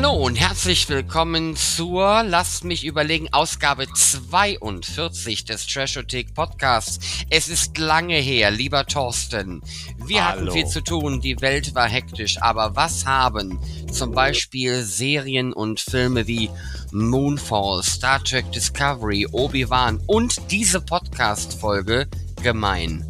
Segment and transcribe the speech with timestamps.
[0.00, 7.00] Hallo und herzlich willkommen zur, lasst mich überlegen, Ausgabe 42 des Trashothek Podcasts.
[7.30, 9.60] Es ist lange her, lieber Thorsten.
[9.96, 10.42] Wir Hallo.
[10.42, 13.58] hatten viel zu tun, die Welt war hektisch, aber was haben
[13.90, 16.48] zum Beispiel Serien und Filme wie
[16.92, 22.06] Moonfall, Star Trek Discovery, Obi-Wan und diese Podcast-Folge
[22.40, 23.04] gemein?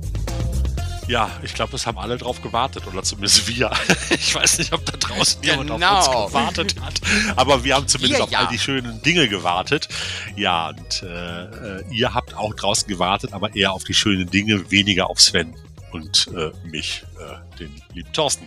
[1.09, 3.71] Ja, ich glaube, es haben alle drauf gewartet, oder zumindest wir.
[4.11, 5.89] Ich weiß nicht, ob da draußen jemand Genau.
[5.89, 7.01] auf uns gewartet hat,
[7.37, 8.39] aber wir haben zumindest Wir auf ja.
[8.41, 9.89] all die schönen Dinge gewartet.
[10.37, 11.45] Ja, und äh,
[11.79, 15.55] äh, ihr habt auch draußen gewartet, aber eher auf die schönen Dinge, weniger auf Sven
[15.93, 18.47] und äh, mich, äh, den lieben Thorsten.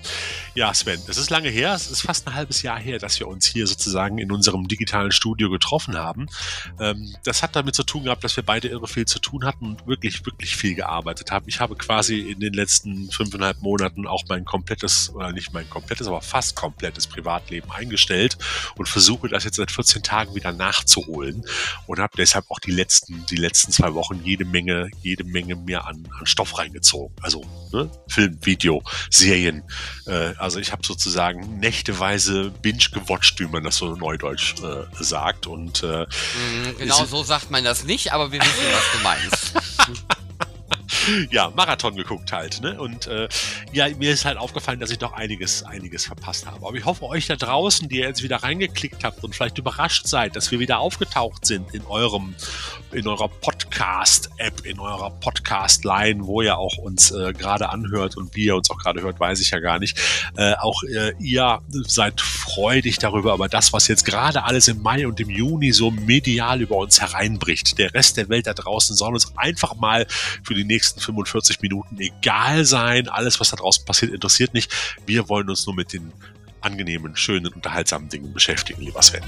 [0.55, 3.27] Ja, Sven, es ist lange her, es ist fast ein halbes Jahr her, dass wir
[3.27, 6.27] uns hier sozusagen in unserem digitalen Studio getroffen haben.
[6.79, 9.65] Ähm, das hat damit zu tun gehabt, dass wir beide irre viel zu tun hatten
[9.65, 11.45] und wirklich, wirklich viel gearbeitet haben.
[11.47, 16.07] Ich habe quasi in den letzten fünfeinhalb Monaten auch mein komplettes, oder nicht mein komplettes,
[16.07, 18.37] aber fast komplettes Privatleben eingestellt
[18.75, 21.43] und versuche das jetzt seit 14 Tagen wieder nachzuholen
[21.87, 25.87] und habe deshalb auch die letzten, die letzten zwei Wochen jede Menge, jede Menge mehr
[25.87, 27.15] an, an Stoff reingezogen.
[27.21, 27.89] Also ne?
[28.07, 28.60] Film, Video,
[29.09, 29.63] Serien.
[30.05, 35.47] Äh, also ich habe sozusagen nächteweise binge-gewatcht, wie man das so neudeutsch äh, sagt.
[35.47, 39.53] Und äh, Mm, Genau so sagt man das nicht, aber wir wissen, was du meinst.
[41.31, 42.61] ja, Marathon geguckt halt.
[42.61, 42.79] Ne?
[42.79, 43.27] Und äh,
[43.71, 46.65] ja, mir ist halt aufgefallen, dass ich doch einiges, einiges verpasst habe.
[46.65, 50.07] Aber ich hoffe, euch da draußen, die ihr jetzt wieder reingeklickt habt und vielleicht überrascht
[50.07, 52.35] seid, dass wir wieder aufgetaucht sind in eurem,
[52.91, 58.45] in eurer Podcast-App, in eurer Podcast-Line, wo ihr auch uns äh, gerade anhört und wie
[58.45, 59.99] ihr uns auch gerade hört, weiß ich ja gar nicht.
[60.35, 65.07] Äh, auch äh, ihr seid freudig darüber, aber das, was jetzt gerade alles im Mai
[65.07, 69.13] und im Juni so medial über uns hereinbricht, der Rest der Welt da draußen soll
[69.13, 70.05] uns einfach mal
[70.43, 73.09] für die nächsten 45 Minuten egal sein.
[73.09, 74.71] Alles, was da draußen passiert, interessiert nicht.
[75.05, 76.11] Wir wollen uns nur mit den
[76.61, 79.23] angenehmen, schönen, unterhaltsamen Dingen beschäftigen, lieber Sven.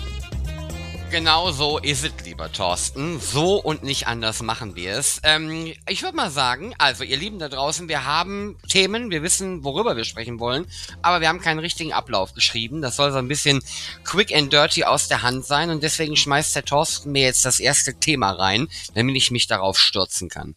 [1.14, 3.20] Genau so ist es, lieber Thorsten.
[3.20, 5.20] So und nicht anders machen wir es.
[5.22, 9.64] Ähm, ich würde mal sagen, also ihr Lieben da draußen, wir haben Themen, wir wissen,
[9.64, 10.66] worüber wir sprechen wollen,
[11.04, 12.82] aber wir haben keinen richtigen Ablauf geschrieben.
[12.82, 13.62] Das soll so ein bisschen
[14.04, 17.60] quick and dirty aus der Hand sein und deswegen schmeißt der Thorsten mir jetzt das
[17.60, 20.56] erste Thema rein, damit ich mich darauf stürzen kann.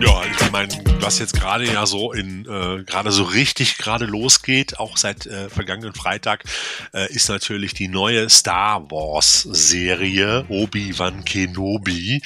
[0.00, 0.68] Ja, ich meine,
[1.00, 5.48] was jetzt gerade ja so in äh, gerade so richtig gerade losgeht, auch seit äh,
[5.48, 6.44] vergangenen Freitag,
[6.92, 12.22] äh, ist natürlich die neue Star Wars Serie Obi-Wan Kenobi.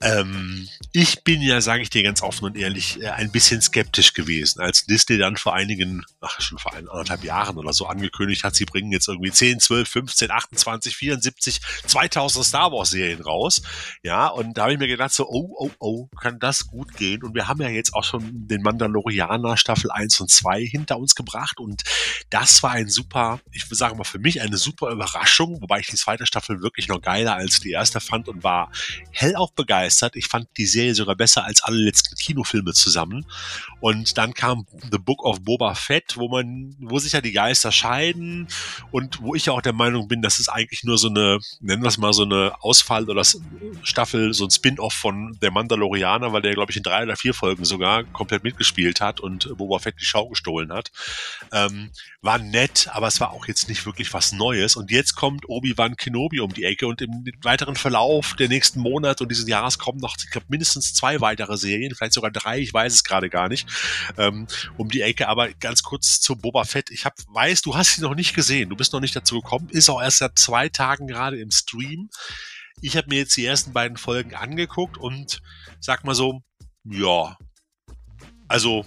[0.00, 4.12] Ähm, ich bin ja, sage ich dir ganz offen und ehrlich, äh, ein bisschen skeptisch
[4.12, 8.44] gewesen, als Disney dann vor einigen, ach schon vor ein, anderthalb Jahren oder so angekündigt
[8.44, 13.62] hat, sie bringen jetzt irgendwie 10, 12, 15, 28, 74, 2000 Star Wars Serien raus.
[14.02, 17.22] Ja, und da habe ich mir gedacht so, oh, oh, oh, kann das gut gehen?
[17.22, 21.14] Und wir haben ja jetzt auch schon den Mandalorianer Staffel 1 und 2 hinter uns
[21.14, 21.82] gebracht und
[22.30, 25.86] das war ein super, ich würde sagen mal für mich eine super Überraschung, wobei ich
[25.86, 28.70] die zweite Staffel wirklich noch geiler als die erste fand und war
[29.12, 29.83] hellauf begeistert.
[30.16, 33.26] Ich fand die Serie sogar besser als alle letzten Kinofilme zusammen.
[33.84, 37.70] Und dann kam The Book of Boba Fett, wo man, wo sich ja die Geister
[37.70, 38.48] scheiden
[38.92, 41.82] und wo ich ja auch der Meinung bin, dass es eigentlich nur so eine, nennen
[41.82, 43.22] wir es mal so eine Ausfall oder
[43.82, 47.34] Staffel, so ein Spin-off von der Mandalorianer, weil der, glaube ich, in drei oder vier
[47.34, 50.90] Folgen sogar komplett mitgespielt hat und Boba Fett die Schau gestohlen hat.
[51.52, 51.90] Ähm,
[52.22, 54.76] war nett, aber es war auch jetzt nicht wirklich was Neues.
[54.76, 59.24] Und jetzt kommt Obi-Wan Kenobi um die Ecke und im weiteren Verlauf der nächsten Monate
[59.24, 62.72] und dieses Jahres kommen noch, ich glaube, mindestens zwei weitere Serien, vielleicht sogar drei, ich
[62.72, 63.68] weiß es gerade gar nicht,
[64.18, 64.46] ähm,
[64.76, 65.28] um die Ecke.
[65.28, 66.90] Aber ganz kurz zu Boba Fett.
[66.90, 69.68] Ich hab, weiß, du hast sie noch nicht gesehen, du bist noch nicht dazu gekommen,
[69.70, 72.08] ist auch erst seit zwei Tagen gerade im Stream.
[72.80, 75.40] Ich habe mir jetzt die ersten beiden Folgen angeguckt und
[75.80, 76.42] sag mal so,
[76.84, 77.36] ja,
[78.48, 78.84] also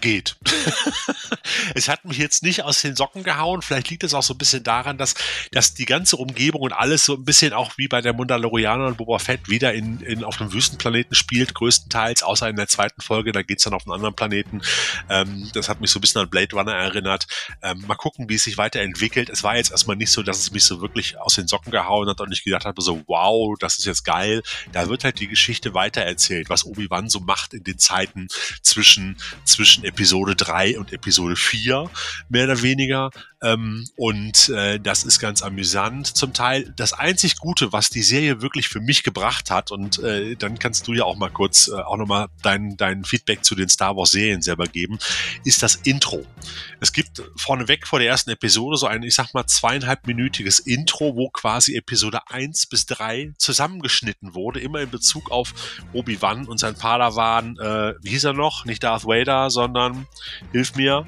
[0.00, 0.36] geht.
[1.74, 3.62] es hat mich jetzt nicht aus den Socken gehauen.
[3.62, 5.14] Vielleicht liegt es auch so ein bisschen daran, dass,
[5.52, 8.96] dass die ganze Umgebung und alles so ein bisschen auch wie bei der Mandalorianer und
[8.96, 13.32] Boba Fett wieder in, in, auf einem Wüstenplaneten spielt, größtenteils, außer in der zweiten Folge,
[13.32, 14.62] da geht's dann auf einen anderen Planeten.
[15.08, 17.26] Ähm, das hat mich so ein bisschen an Blade Runner erinnert.
[17.62, 19.28] Ähm, mal gucken, wie es sich weiterentwickelt.
[19.28, 22.08] Es war jetzt erstmal nicht so, dass es mich so wirklich aus den Socken gehauen
[22.08, 24.42] hat und ich gedacht habe, so wow, das ist jetzt geil.
[24.72, 28.28] Da wird halt die Geschichte weitererzählt, was Obi-Wan so macht in den Zeiten
[28.62, 31.90] zwischen, zwischen Episode 3 und Episode 4,
[32.28, 33.10] mehr oder weniger.
[33.42, 36.72] Ähm, und äh, das ist ganz amüsant zum Teil.
[36.76, 40.86] Das einzig Gute, was die Serie wirklich für mich gebracht hat, und äh, dann kannst
[40.86, 44.10] du ja auch mal kurz äh, auch nochmal dein, dein Feedback zu den Star Wars
[44.10, 44.98] Serien selber geben,
[45.44, 46.24] ist das Intro.
[46.80, 51.30] Es gibt vorneweg vor der ersten Episode so ein, ich sag mal, zweieinhalbminütiges Intro, wo
[51.30, 55.54] quasi Episode 1 bis 3 zusammengeschnitten wurde, immer in Bezug auf
[55.92, 58.64] Obi-Wan und sein Padawan, äh, wie hieß er noch?
[58.66, 59.79] Nicht Darth Vader, sondern,
[60.52, 61.06] hilf mir,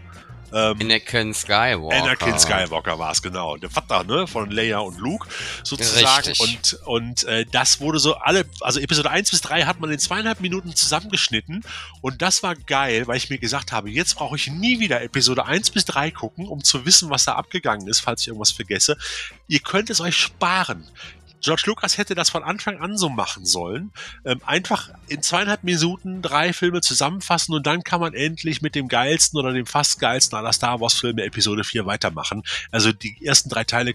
[0.54, 2.02] Ähm, Anakin Skywalker.
[2.02, 3.56] Anakin Skywalker war es, genau.
[3.56, 5.26] Der Vater ne, von Leia und Luke
[5.62, 6.28] sozusagen.
[6.28, 6.40] Richtig.
[6.40, 9.98] Und, und äh, das wurde so alle, also Episode 1 bis 3 hat man in
[9.98, 11.64] zweieinhalb Minuten zusammengeschnitten.
[12.02, 15.46] Und das war geil, weil ich mir gesagt habe, jetzt brauche ich nie wieder Episode
[15.46, 18.98] 1 bis 3 gucken, um zu wissen, was da abgegangen ist, falls ich irgendwas vergesse.
[19.48, 20.86] Ihr könnt es euch sparen.
[21.42, 23.92] George Lucas hätte das von Anfang an so machen sollen.
[24.24, 28.88] Ähm, einfach in zweieinhalb Minuten drei Filme zusammenfassen und dann kann man endlich mit dem
[28.88, 32.42] geilsten oder dem fast geilsten aller Star Wars Filme Episode 4 weitermachen.
[32.70, 33.94] Also die ersten drei Teile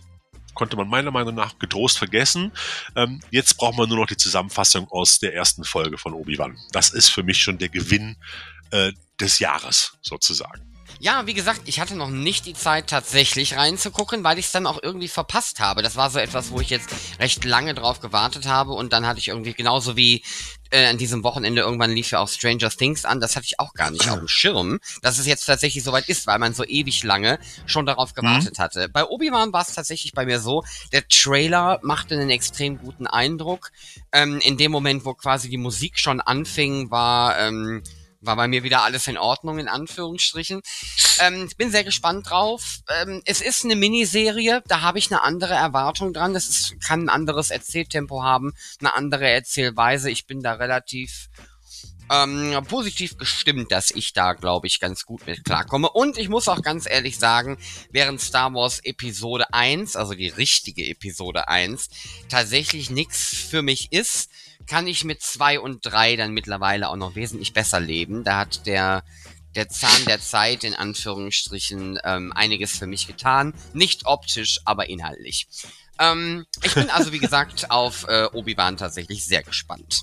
[0.54, 2.52] konnte man meiner Meinung nach getrost vergessen.
[2.96, 6.58] Ähm, jetzt braucht man nur noch die Zusammenfassung aus der ersten Folge von Obi-Wan.
[6.72, 8.18] Das ist für mich schon der Gewinn
[8.72, 10.67] äh, des Jahres sozusagen.
[11.00, 14.66] Ja, wie gesagt, ich hatte noch nicht die Zeit tatsächlich reinzugucken, weil ich es dann
[14.66, 15.84] auch irgendwie verpasst habe.
[15.84, 16.90] Das war so etwas, wo ich jetzt
[17.20, 20.24] recht lange drauf gewartet habe und dann hatte ich irgendwie genauso wie
[20.72, 23.74] äh, an diesem Wochenende irgendwann lief ja auch Stranger Things an, das hatte ich auch
[23.74, 27.04] gar nicht auf dem Schirm, dass es jetzt tatsächlich soweit ist, weil man so ewig
[27.04, 28.62] lange schon darauf gewartet mhm.
[28.62, 28.90] hatte.
[28.90, 33.72] Bei Obi-Wan war es tatsächlich bei mir so, der Trailer machte einen extrem guten Eindruck.
[34.12, 37.84] Ähm, in dem Moment, wo quasi die Musik schon anfing, war ähm,
[38.22, 40.62] war bei mir wieder alles in Ordnung, in Anführungsstrichen.
[41.20, 42.80] Ähm, ich bin sehr gespannt drauf.
[43.02, 46.34] Ähm, es ist eine Miniserie, da habe ich eine andere Erwartung dran.
[46.34, 50.10] Das ist, kann ein anderes Erzähltempo haben, eine andere Erzählweise.
[50.10, 51.30] Ich bin da relativ
[52.10, 55.90] ähm, positiv gestimmt, dass ich da, glaube ich, ganz gut mit klarkomme.
[55.90, 57.58] Und ich muss auch ganz ehrlich sagen,
[57.92, 61.90] während Star Wars Episode 1, also die richtige Episode 1,
[62.30, 64.30] tatsächlich nichts für mich ist,
[64.68, 68.24] kann ich mit zwei und drei dann mittlerweile auch noch wesentlich besser leben.
[68.24, 69.04] Da hat der
[69.56, 73.54] der Zahn der Zeit in Anführungsstrichen ähm, einiges für mich getan.
[73.74, 75.48] Nicht optisch, aber inhaltlich.
[76.00, 80.02] Ähm, ich bin also, wie gesagt, auf äh, Obi-Wan tatsächlich sehr gespannt.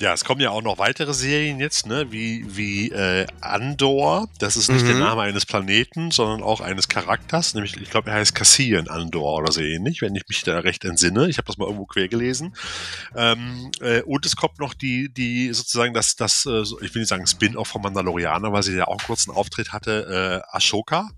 [0.00, 2.10] Ja, es kommen ja auch noch weitere Serien jetzt, ne?
[2.10, 4.28] wie, wie äh, Andor.
[4.40, 4.88] Das ist nicht mhm.
[4.88, 7.54] der Name eines Planeten, sondern auch eines Charakters.
[7.54, 10.84] Nämlich, ich glaube, er heißt Cassian Andor oder so ähnlich, wenn ich mich da recht
[10.84, 11.28] entsinne.
[11.28, 12.56] Ich habe das mal irgendwo quer gelesen.
[13.14, 17.08] Ähm, äh, und es kommt noch die, die sozusagen das, das äh, ich will nicht
[17.08, 20.42] sagen Spin-off von Mandalorianer, weil sie ja auch kurz einen Auftritt hatte.
[20.50, 21.10] Äh, Ashoka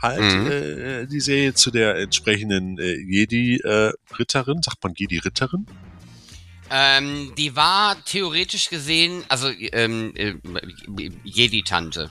[0.00, 0.50] halt, mhm.
[0.50, 4.58] äh, die Serie zu der entsprechenden äh, Jedi-Ritterin.
[4.58, 5.66] Äh, sagt man Jedi-Ritterin?
[6.70, 10.34] Ähm, die war theoretisch gesehen, also ähm, äh,
[11.24, 12.10] Jedi-Tante.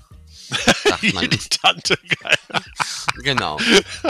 [1.02, 2.62] Jedi-Tante, geil.
[3.24, 3.58] genau.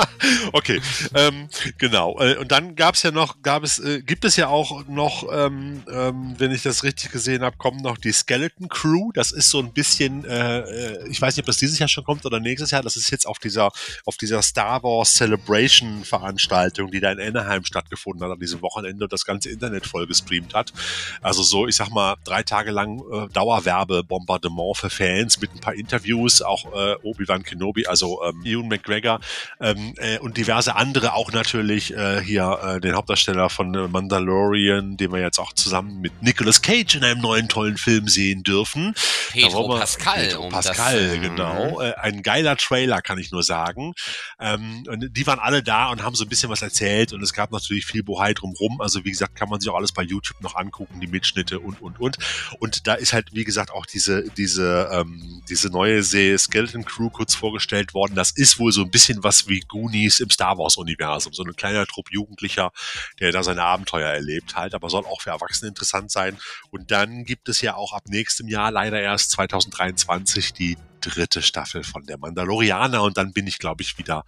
[0.54, 0.82] okay,
[1.14, 2.20] ähm, genau.
[2.20, 5.26] Äh, und dann gab es ja noch, gab es, äh, gibt es ja auch noch,
[5.32, 9.12] ähm, ähm, wenn ich das richtig gesehen habe, kommen noch die Skeleton Crew.
[9.14, 12.04] Das ist so ein bisschen, äh, äh, ich weiß nicht, ob das dieses Jahr schon
[12.04, 12.82] kommt oder nächstes Jahr.
[12.82, 13.72] Das ist jetzt auf dieser,
[14.06, 19.06] auf dieser Star Wars Celebration Veranstaltung, die da in Anaheim stattgefunden hat, an diesem Wochenende
[19.06, 20.74] und das ganze Internet voll gestreamt hat.
[21.22, 25.74] Also so, ich sag mal, drei Tage lang äh, Dauerwerbebombardement für Fans mit ein paar
[25.74, 29.20] Interviews, auch äh, Obi-Wan Kenobi, also ähm, Ewan McGregor
[29.60, 35.12] ähm, äh, und diverse andere auch natürlich äh, hier äh, den Hauptdarsteller von Mandalorian, den
[35.12, 38.94] wir jetzt auch zusammen mit Nicolas Cage in einem neuen tollen Film sehen dürfen.
[39.32, 40.28] Pedro wir, Pascal.
[40.28, 41.82] Pedro um Pascal, das, genau.
[41.82, 43.94] Äh, ein geiler Trailer, kann ich nur sagen.
[44.40, 47.34] Ähm, und die waren alle da und haben so ein bisschen was erzählt und es
[47.34, 48.82] gab natürlich viel Bohai drumrum.
[48.82, 51.82] Also wie gesagt, kann man sich auch alles bei YouTube noch angucken, die Mitschnitte und
[51.82, 52.18] und und.
[52.60, 57.10] Und da ist halt, wie gesagt, auch diese, diese, ähm, diese neue Serie Skeleton Crew
[57.10, 58.16] kurz vorgestellt worden.
[58.16, 61.34] Das ist wohl so ein bisschen was wie Goonies im Star Wars-Universum.
[61.34, 62.72] So ein kleiner Trupp Jugendlicher,
[63.20, 66.38] der da seine Abenteuer erlebt halt, aber soll auch für Erwachsene interessant sein.
[66.72, 71.84] Und dann gibt es ja auch ab nächstem Jahr, leider erst 2023, die dritte Staffel
[71.84, 74.24] von der Mandalorianer und dann bin ich, glaube ich, wieder,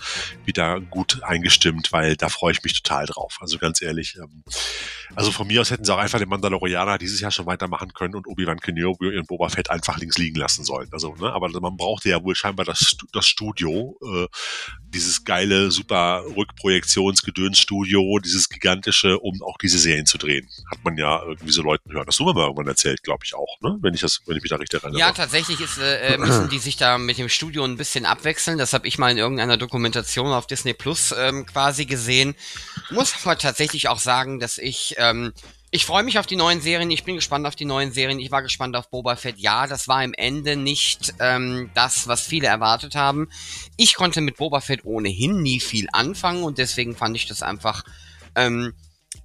[0.45, 3.37] wieder gut eingestimmt, weil da freue ich mich total drauf.
[3.41, 4.43] Also ganz ehrlich, ähm,
[5.15, 8.15] also von mir aus hätten sie auch einfach den Mandalorianer dieses Jahr schon weitermachen können
[8.15, 10.87] und Obi-Wan Kenobi und Boba Fett einfach links liegen lassen sollen.
[10.91, 14.27] Also, ne, aber man brauchte ja wohl scheinbar das, das Studio, äh,
[14.89, 20.47] dieses geile, super Rückprojektionsgedönsstudio, dieses gigantische, um auch diese Serien zu drehen.
[20.69, 22.05] Hat man ja irgendwie so Leuten hören.
[22.05, 23.77] Das haben wir mal irgendwann erzählt, glaube ich auch, ne?
[23.81, 24.99] Wenn ich das, wenn ich mich da richtig erinnere.
[24.99, 28.57] Ja, tatsächlich ist, äh, müssen die sich da mit dem Studio ein bisschen abwechseln.
[28.57, 32.35] Das habe ich mal in irgendeiner Dokumentation auf Disney Plus ähm, quasi gesehen.
[32.89, 35.33] Muss aber tatsächlich auch sagen, dass ich ähm,
[35.73, 38.29] ich freue mich auf die neuen Serien, ich bin gespannt auf die neuen Serien, ich
[38.29, 39.37] war gespannt auf Boba Fett.
[39.39, 43.29] Ja, das war im Ende nicht ähm, das, was viele erwartet haben.
[43.77, 47.85] Ich konnte mit Boba Fett ohnehin nie viel anfangen und deswegen fand ich das einfach
[48.35, 48.73] ähm,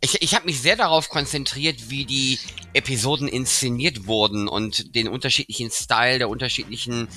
[0.00, 2.38] ich, ich habe mich sehr darauf konzentriert, wie die
[2.72, 7.08] Episoden inszeniert wurden und den unterschiedlichen Style der unterschiedlichen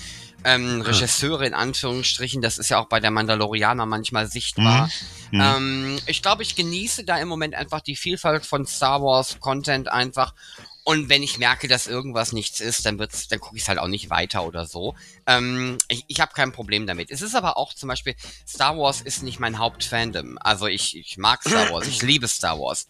[0.44, 2.42] ähm, Regisseure in Anführungsstrichen.
[2.42, 4.90] Das ist ja auch bei der Mandalorianer manchmal sichtbar.
[5.32, 5.40] Mhm.
[5.40, 5.42] Mhm.
[5.42, 9.90] Ähm, ich glaube, ich genieße da im Moment einfach die Vielfalt von Star Wars Content
[9.92, 10.34] einfach
[10.89, 13.88] Und wenn ich merke, dass irgendwas nichts ist, dann wird's, dann gucke ich halt auch
[13.88, 14.96] nicht weiter oder so.
[15.27, 17.12] Ähm, ich ich habe kein Problem damit.
[17.12, 18.15] Es ist aber auch zum Beispiel,
[18.48, 20.39] Star Wars ist nicht mein Hauptfandom.
[20.41, 22.88] Also ich, ich mag Star Wars, ich liebe Star Wars.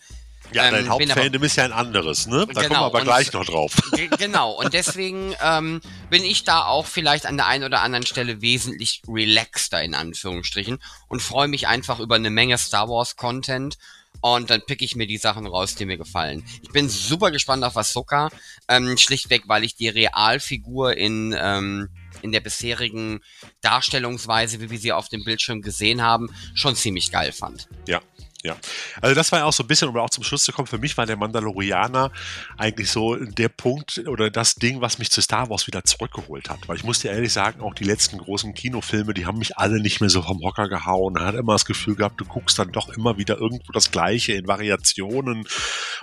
[0.54, 2.48] Ja, ähm, dein Hauptfandom ist ja ein anderes, ne?
[2.48, 3.76] Da genau, kommen wir aber gleich noch drauf.
[4.18, 8.42] Genau, und deswegen ähm, bin ich da auch vielleicht an der einen oder anderen Stelle
[8.42, 10.80] wesentlich relaxter in Anführungsstrichen
[11.10, 13.78] und freue mich einfach über eine Menge Star Wars Content
[14.22, 16.44] und dann pick ich mir die Sachen raus, die mir gefallen.
[16.62, 18.30] Ich bin super gespannt auf Ahsoka,
[18.68, 21.90] ähm, schlichtweg, weil ich die Realfigur in ähm,
[22.22, 23.22] in der bisherigen
[23.62, 27.68] Darstellungsweise, wie wir sie auf dem Bildschirm gesehen haben, schon ziemlich geil fand.
[27.88, 28.02] Ja,
[28.42, 28.56] ja,
[29.02, 30.78] also das war ja auch so ein bisschen, um auch zum Schluss zu kommen, für
[30.78, 32.10] mich war der Mandalorianer
[32.58, 36.60] eigentlich so der Punkt oder das Ding, was mich zu Star Wars wieder zurückgeholt hat.
[36.68, 39.82] Weil ich muss dir ehrlich sagen, auch die letzten großen Kinofilme, die haben mich alle
[39.82, 41.16] nicht mehr so vom Hocker gehauen.
[41.16, 44.32] Man hat immer das Gefühl gehabt, du guckst dann doch immer wieder irgendwo das Gleiche
[44.34, 45.46] in Variationen.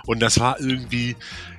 [0.05, 1.15] Und das war irgendwie,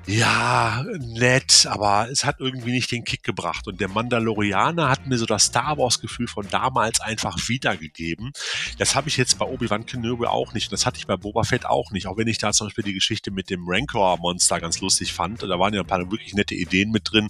[0.06, 3.66] ja, nett, aber es hat irgendwie nicht den Kick gebracht.
[3.66, 8.32] Und der Mandalorianer hat mir so das Star Wars-Gefühl von damals einfach wiedergegeben.
[8.78, 11.66] Das habe ich jetzt bei Obi-Wan Kenobi auch nicht das hatte ich bei Boba Fett
[11.66, 12.06] auch nicht.
[12.06, 15.42] Auch wenn ich da zum Beispiel die Geschichte mit dem Rancor-Monster ganz lustig fand.
[15.42, 17.28] Da waren ja ein paar wirklich nette Ideen mit drin.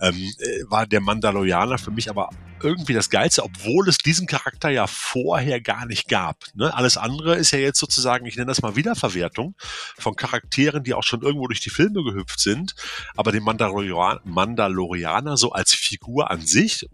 [0.00, 2.30] Ähm, äh, war der Mandalorianer für mich aber
[2.62, 6.44] irgendwie das Geilste, obwohl es diesen Charakter ja vorher gar nicht gab.
[6.54, 6.72] Ne?
[6.74, 9.54] Alles andere ist ja jetzt sozusagen, ich nenne das mal Wiederverwertung
[9.98, 12.74] von Charakteren, die auch schon irgendwo durch die Filme gehüpft sind.
[13.16, 16.86] Aber den Mandalorian Mandalorianer so als Figur an sich,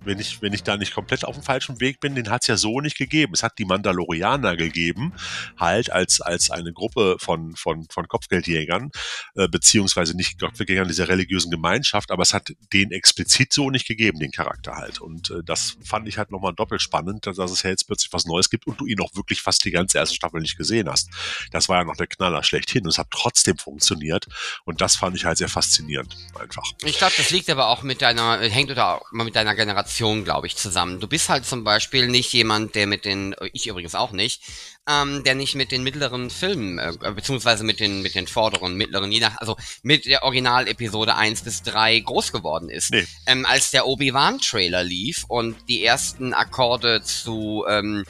[0.00, 2.48] wenn ich, wenn ich da nicht komplett auf dem falschen Weg bin, den hat es
[2.48, 3.32] ja so nicht gegeben.
[3.34, 5.12] Es hat die Mandalorianer gegeben,
[5.56, 8.90] halt als, als eine Gruppe von, von, von Kopfgeldjägern,
[9.36, 14.18] äh, beziehungsweise nicht Kopfgeldjägern dieser religiösen Gemeinschaft, aber es hat den explizit so nicht gegeben,
[14.18, 15.00] den Charakter halt.
[15.00, 18.24] Und äh, das fand ich halt nochmal doppelt spannend, dass es ja jetzt plötzlich was
[18.24, 21.10] Neues gibt und du ihn auch wirklich fast die ganze erste Staffel nicht gesehen hast.
[21.52, 24.26] Das war ja noch der Knaller schlechthin und es hat trotzdem funktioniert
[24.64, 26.64] und das fand ich halt sehr faszinierend einfach.
[26.84, 28.70] Ich glaube, das liegt aber auch mit deiner, hängt
[29.12, 31.00] mit deiner Generation, glaube ich, zusammen.
[31.00, 34.42] Du bist halt zum Beispiel nicht jemand, der mit den, ich übrigens auch nicht,
[34.88, 39.10] ähm, der nicht mit den mittleren Filmen, äh, beziehungsweise mit den, mit den vorderen, mittleren,
[39.10, 42.90] je nach, also mit der Original-Episode 1 bis 3 groß geworden ist.
[42.90, 43.06] Nee.
[43.26, 48.04] Ähm, als der Obi-Wan-Trailer lief und die ersten Akkorde zu ähm,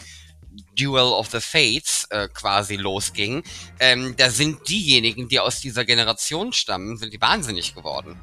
[0.78, 3.42] Duel of the Fates äh, quasi losging,
[3.80, 8.18] ähm, da sind diejenigen, die aus dieser Generation stammen, sind die wahnsinnig geworden.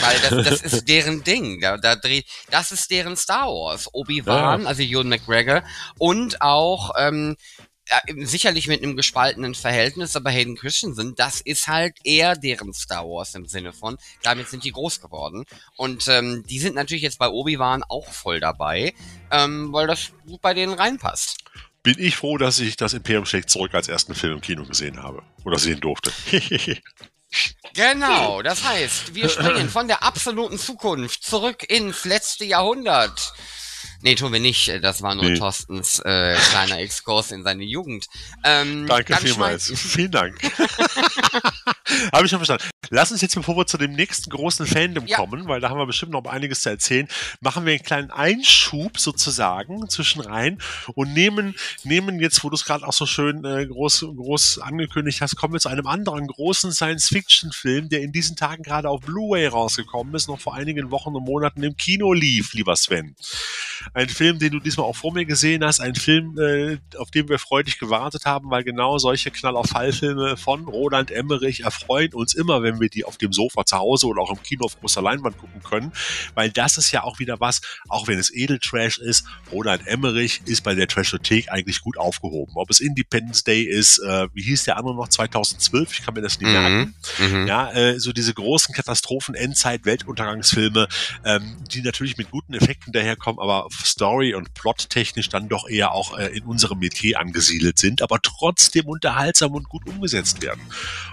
[0.00, 1.60] Weil das, das ist deren Ding.
[1.60, 3.88] Da, da dreht, das ist deren Star Wars.
[3.92, 4.68] Obi-Wan, ja.
[4.68, 5.62] also Ewan McGregor
[5.98, 7.36] und auch ähm,
[8.18, 13.34] sicherlich mit einem gespaltenen Verhältnis, aber Hayden Christensen, das ist halt eher deren Star Wars
[13.34, 15.44] im Sinne von, damit sind die groß geworden.
[15.76, 18.94] Und ähm, die sind natürlich jetzt bei Obi-Wan auch voll dabei,
[19.30, 21.38] ähm, weil das gut bei denen reinpasst.
[21.82, 25.02] Bin ich froh, dass ich das Imperium schlägt zurück als ersten Film im Kino gesehen
[25.02, 25.22] habe.
[25.44, 26.12] Oder sehen durfte.
[27.74, 33.34] Genau, das heißt, wir springen von der absoluten Zukunft zurück ins letzte Jahrhundert.
[34.00, 34.68] Nee, tun wir nicht.
[34.82, 35.38] Das war nur nee.
[35.38, 38.06] Thorstens äh, kleiner Exkurs in seine Jugend.
[38.44, 39.72] Ähm, Danke vielmals.
[39.74, 40.40] Vielen Dank.
[42.12, 42.64] Habe ich schon verstanden.
[42.90, 45.16] Lass uns jetzt, bevor wir zu dem nächsten großen Fandom ja.
[45.16, 47.08] kommen, weil da haben wir bestimmt noch einiges zu erzählen,
[47.40, 50.58] machen wir einen kleinen Einschub sozusagen zwischen rein
[50.94, 55.20] und nehmen, nehmen jetzt, wo du es gerade auch so schön äh, groß, groß angekündigt
[55.20, 59.46] hast, kommen wir zu einem anderen großen Science-Fiction-Film, der in diesen Tagen gerade auf Blu-ray
[59.48, 63.16] rausgekommen ist, noch vor einigen Wochen und Monaten im Kino lief, lieber Sven.
[63.94, 67.28] Ein Film, den du diesmal auch vor mir gesehen hast, ein Film, äh, auf den
[67.28, 72.80] wir freudig gewartet haben, weil genau solche Knall-auf-Fall-Filme von Roland Emmerich erfreuen uns immer, wenn
[72.80, 75.62] wir die auf dem Sofa zu Hause oder auch im Kino auf großer Leinwand gucken
[75.62, 75.92] können,
[76.34, 80.62] weil das ist ja auch wieder was, auch wenn es Edeltrash ist, Roland Emmerich ist
[80.62, 82.52] bei der Trashothek eigentlich gut aufgehoben.
[82.56, 86.22] Ob es Independence Day ist, äh, wie hieß der andere noch, 2012, ich kann mir
[86.22, 86.94] das nicht merken.
[87.18, 87.46] Mhm.
[87.46, 90.88] Ja, äh, so diese großen Katastrophen, Endzeit, Weltuntergangsfilme,
[91.24, 96.18] ähm, die natürlich mit guten Effekten daherkommen, aber Story- und Plot-technisch dann doch eher auch
[96.18, 100.60] äh, in unserem Metier angesiedelt sind, aber trotzdem unterhaltsam und gut umgesetzt werden.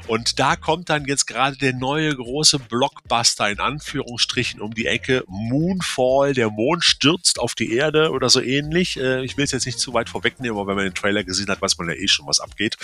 [0.08, 5.24] Und da kommt dann jetzt gerade der neue große Blockbuster in Anführungsstrichen um die Ecke.
[5.28, 8.98] Moonfall, der Mond stürzt auf die Erde oder so ähnlich.
[8.98, 11.48] Äh, ich will es jetzt nicht zu weit vorwegnehmen, aber wenn man den Trailer gesehen
[11.48, 12.78] hat, weiß man ja eh schon, was abgeht.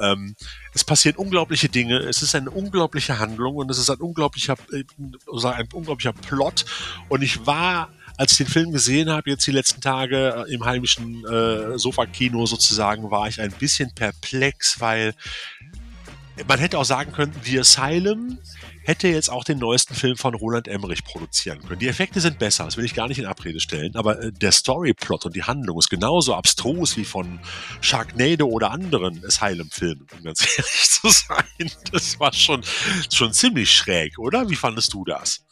[0.00, 0.34] Ähm,
[0.74, 1.98] es passieren unglaubliche Dinge.
[1.98, 4.84] Es ist eine unglaubliche Handlung und es ist ein unglaublicher, äh,
[5.44, 6.64] ein unglaublicher Plot.
[7.08, 10.64] Und ich war als ich den Film gesehen habe, jetzt die letzten Tage äh, im
[10.64, 15.14] heimischen äh, Sofa-Kino sozusagen, war ich ein bisschen perplex, weil
[16.48, 18.38] man hätte auch sagen können, The Asylum
[18.84, 21.78] hätte jetzt auch den neuesten Film von Roland Emmerich produzieren können.
[21.78, 24.50] Die Effekte sind besser, das will ich gar nicht in Abrede stellen, aber äh, der
[24.50, 27.38] Storyplot und die Handlung ist genauso abstrus wie von
[27.80, 31.70] Sharknado oder anderen Asylum-Filmen, um ganz ehrlich zu sein.
[31.92, 32.62] Das war schon,
[33.12, 34.48] schon ziemlich schräg, oder?
[34.48, 35.44] Wie fandest du das?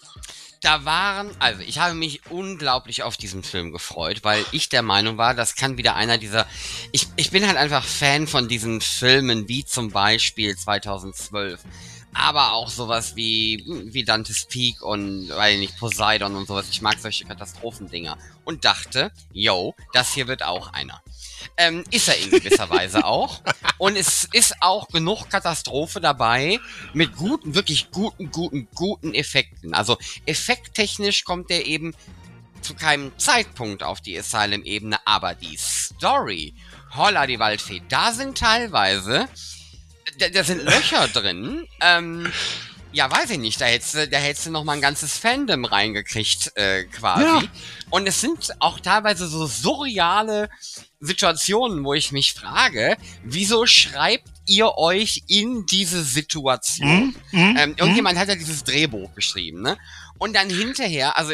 [0.60, 5.16] Da waren, also ich habe mich unglaublich auf diesen Film gefreut, weil ich der Meinung
[5.16, 6.46] war, das kann wieder einer dieser,
[6.92, 11.60] ich, ich bin halt einfach Fan von diesen Filmen, wie zum Beispiel 2012
[12.12, 16.68] aber auch sowas wie, wie Dante's Peak und, weiß ich nicht, Poseidon und sowas.
[16.70, 18.18] Ich mag solche Katastrophendinger.
[18.44, 21.02] Und dachte, yo, das hier wird auch einer.
[21.56, 23.42] Ähm, ist er in gewisser Weise auch.
[23.78, 26.58] Und es ist auch genug Katastrophe dabei
[26.92, 29.74] mit guten, wirklich guten, guten, guten Effekten.
[29.74, 31.94] Also effekttechnisch kommt er eben
[32.60, 36.54] zu keinem Zeitpunkt auf die Asylum-Ebene, aber die Story,
[36.94, 39.28] holla die Waldfee, da sind teilweise
[40.18, 41.66] da, da sind Löcher drin.
[41.80, 42.32] Ähm,
[42.92, 43.60] ja, weiß ich nicht.
[43.60, 47.22] Da hättest du, da hättest du noch mal ein ganzes Fandom reingekriegt, äh, quasi.
[47.22, 47.42] Ja.
[47.90, 50.50] Und es sind auch teilweise so surreale
[51.00, 57.14] Situationen, wo ich mich frage, wieso schreibt ihr euch in diese Situation?
[57.32, 58.20] Mm, mm, ähm, irgendjemand mm.
[58.20, 59.78] hat ja dieses Drehbuch geschrieben, ne?
[60.18, 61.32] Und dann hinterher, also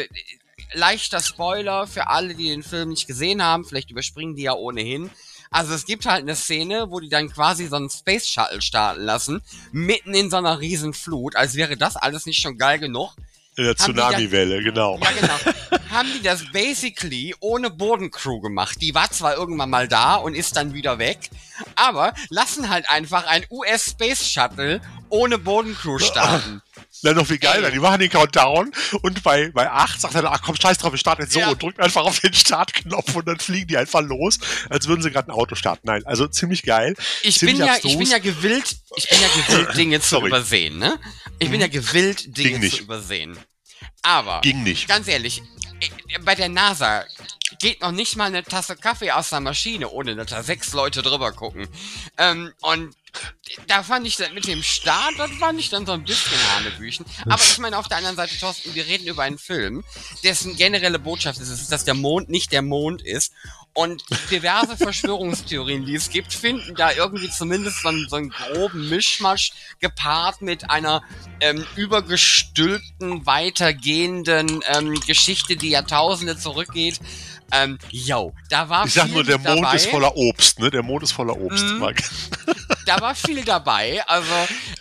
[0.73, 5.09] leichter Spoiler für alle, die den Film nicht gesehen haben, vielleicht überspringen die ja ohnehin.
[5.49, 9.01] Also es gibt halt eine Szene, wo die dann quasi so einen Space Shuttle starten
[9.01, 13.13] lassen, mitten in so einer riesen Flut, als wäre das alles nicht schon geil genug.
[13.57, 14.99] In der Tsunami-Welle, genau.
[15.01, 15.79] Ja, genau.
[15.89, 18.79] haben die das basically ohne Bodencrew gemacht.
[18.81, 21.31] Die war zwar irgendwann mal da und ist dann wieder weg,
[21.75, 26.61] aber lassen halt einfach ein US Space Shuttle ohne Bodencrew starten.
[27.03, 27.71] Na, noch viel geiler.
[27.71, 30.99] Die machen den Countdown und bei, bei 8 sagt er, ach komm, scheiß drauf, wir
[30.99, 31.49] starten jetzt so ja.
[31.49, 34.39] und drückt einfach auf den Startknopf und dann fliegen die einfach los,
[34.69, 35.87] als würden sie gerade ein Auto starten.
[35.87, 36.95] Nein, also ziemlich geil.
[37.21, 40.79] Ich ziemlich bin ja, ich bin ja gewillt, ich bin ja gewillt, Dinge zu übersehen,
[40.79, 40.99] ne?
[41.39, 43.37] Ich bin ja gewillt, Dinge zu übersehen.
[44.01, 44.87] Aber, Ging nicht.
[44.87, 45.41] ganz ehrlich,
[46.23, 47.05] bei der NASA
[47.59, 51.01] geht noch nicht mal eine Tasse Kaffee aus der Maschine, ohne dass da sechs Leute
[51.01, 51.67] drüber gucken.
[52.17, 52.95] Ähm, und
[53.67, 57.05] da fand ich mit dem Start, das fand ich dann so ein bisschen Hanebüchen.
[57.25, 59.83] Aber ich meine, auf der anderen Seite, Thorsten, wir reden über einen Film,
[60.23, 63.33] dessen generelle Botschaft ist, dass der Mond nicht der Mond ist.
[63.73, 68.89] Und diverse Verschwörungstheorien, die es gibt, finden da irgendwie zumindest so einen, so einen groben
[68.89, 71.03] Mischmasch gepaart mit einer
[71.41, 76.99] ähm, übergestülpten, weitergehenden ähm, Geschichte, die Jahrtausende zurückgeht.
[77.51, 79.75] Ähm, yo, da war Ich sag nur, der Mond dabei.
[79.75, 80.69] ist voller Obst, ne?
[80.69, 81.63] Der Mond ist voller Obst.
[81.63, 81.83] Mm,
[82.85, 84.03] da war viel dabei.
[84.07, 84.33] Also,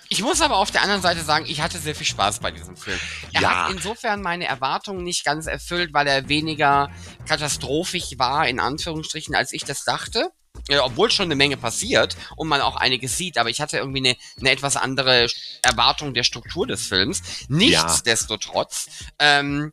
[0.09, 2.77] ich muss aber auf der anderen Seite sagen, ich hatte sehr viel Spaß bei diesem
[2.77, 2.99] Film.
[3.33, 3.67] Er ja.
[3.67, 6.91] hat insofern meine Erwartungen nicht ganz erfüllt, weil er weniger
[7.29, 10.31] katastrophisch war, in Anführungsstrichen, als ich das dachte.
[10.69, 13.99] Ja, obwohl schon eine Menge passiert und man auch einiges sieht, aber ich hatte irgendwie
[13.99, 15.29] eine, eine etwas andere
[15.63, 17.23] Erwartung der Struktur des Films.
[17.49, 19.73] Nichtsdestotrotz ähm,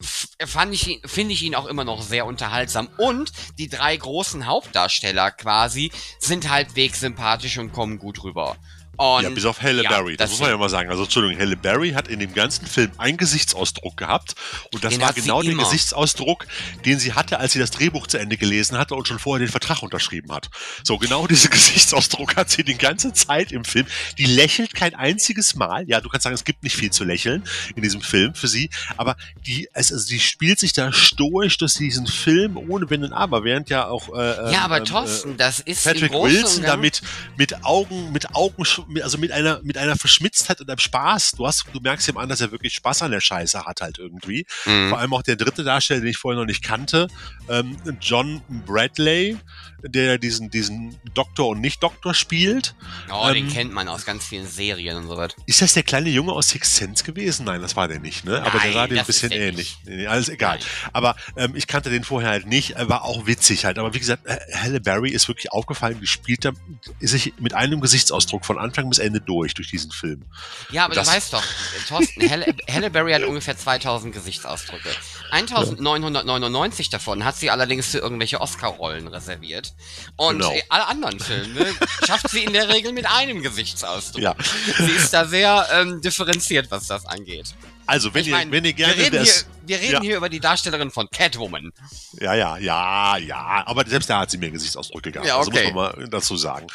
[0.00, 2.88] fand ich, finde ich ihn auch immer noch sehr unterhaltsam.
[2.98, 8.56] Und die drei großen Hauptdarsteller quasi sind halbwegs sympathisch und kommen gut rüber.
[8.98, 10.90] Und ja, bis auf Halle ja, Berry, das, das muss man ja mal sagen.
[10.90, 14.34] Also, Entschuldigung, Halle Berry hat in dem ganzen Film einen Gesichtsausdruck gehabt.
[14.74, 16.46] Und das war genau der Gesichtsausdruck,
[16.84, 19.52] den sie hatte, als sie das Drehbuch zu Ende gelesen hatte und schon vorher den
[19.52, 20.50] Vertrag unterschrieben hat.
[20.82, 23.86] So, genau diesen Gesichtsausdruck hat sie die ganze Zeit im Film.
[24.18, 25.88] Die lächelt kein einziges Mal.
[25.88, 27.44] Ja, du kannst sagen, es gibt nicht viel zu lächeln
[27.76, 28.68] in diesem Film für sie.
[28.96, 33.44] Aber die, also, die spielt sich da stoisch durch diesen Film ohne Wenn und Aber,
[33.44, 37.00] während ja auch, äh, Ja, aber ähm, Thorsten, äh, das ist Patrick Wilson damit
[37.36, 38.64] mit Augen, mit Augen
[39.02, 41.32] also mit einer, mit einer Verschmitztheit und einem Spaß.
[41.32, 43.98] Du hast, du merkst ihm an, dass er wirklich Spaß an der Scheiße hat halt
[43.98, 44.46] irgendwie.
[44.66, 44.88] Mhm.
[44.88, 47.08] Vor allem auch der dritte Darsteller, den ich vorher noch nicht kannte,
[47.48, 49.36] ähm, John Bradley,
[49.82, 52.74] der diesen, diesen Doktor und Nicht-Doktor spielt.
[53.10, 55.34] Oh, ähm, den kennt man aus ganz vielen Serien und so was.
[55.46, 57.44] Ist das der kleine Junge aus Six Sense gewesen?
[57.44, 58.42] Nein, das war der nicht, ne?
[58.42, 59.78] Aber der sah dem ein bisschen ähnlich.
[59.84, 60.58] Nee, alles egal.
[60.58, 60.90] Nein.
[60.92, 63.78] Aber ähm, ich kannte den vorher halt nicht, war auch witzig halt.
[63.78, 66.54] Aber wie gesagt, Halle Berry ist wirklich aufgefallen, gespielt hat,
[67.00, 70.24] sich mit einem Gesichtsausdruck von Anfang bis Ende durch, durch diesen Film.
[70.70, 71.44] Ja, aber das, du weißt doch,
[71.88, 74.88] Thorsten, Halle, Halle Berry hat ungefähr 2000 Gesichtsausdrücke.
[75.30, 79.67] 1999 davon hat sie allerdings für irgendwelche Oscar-Rollen reserviert.
[80.16, 80.54] Und genau.
[80.68, 81.66] alle anderen Filme
[82.06, 84.22] schafft sie in der Regel mit einem Gesichtsausdruck.
[84.22, 84.36] Ja.
[84.78, 87.54] Sie ist da sehr ähm, differenziert, was das angeht.
[87.88, 89.46] Also, wenn, Ich ihr, mein, wenn ihr gerne wir reden, hier, das.
[89.66, 90.00] wir reden Ja.
[90.02, 91.72] hier über die Darstellerin von Catwoman.
[92.20, 93.62] Ja, ja, ja, ja.
[93.66, 95.26] Aber selbst da hat sie mir Gesichtsausdrücke gehabt.
[95.26, 95.72] Ja, Also okay.
[95.72, 96.66] muss man mal dazu sagen.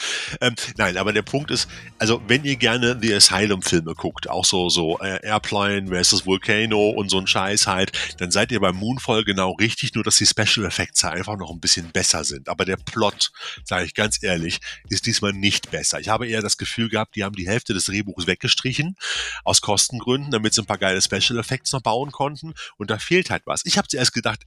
[0.41, 1.67] Ähm, nein, aber der Punkt ist,
[1.99, 7.09] also wenn ihr gerne die Asylum-Filme guckt, auch so, so äh, Airplane versus Volcano und
[7.09, 10.65] so ein Scheiß halt, dann seid ihr beim Moonfall genau richtig, nur dass die Special
[10.65, 12.49] Effects einfach noch ein bisschen besser sind.
[12.49, 13.31] Aber der Plot,
[13.63, 15.99] sage ich ganz ehrlich, ist diesmal nicht besser.
[15.99, 18.95] Ich habe eher das Gefühl gehabt, die haben die Hälfte des Drehbuchs weggestrichen,
[19.43, 22.53] aus Kostengründen, damit sie ein paar geile Special Effects noch bauen konnten.
[22.77, 23.65] Und da fehlt halt was.
[23.65, 24.43] Ich habe zuerst gedacht,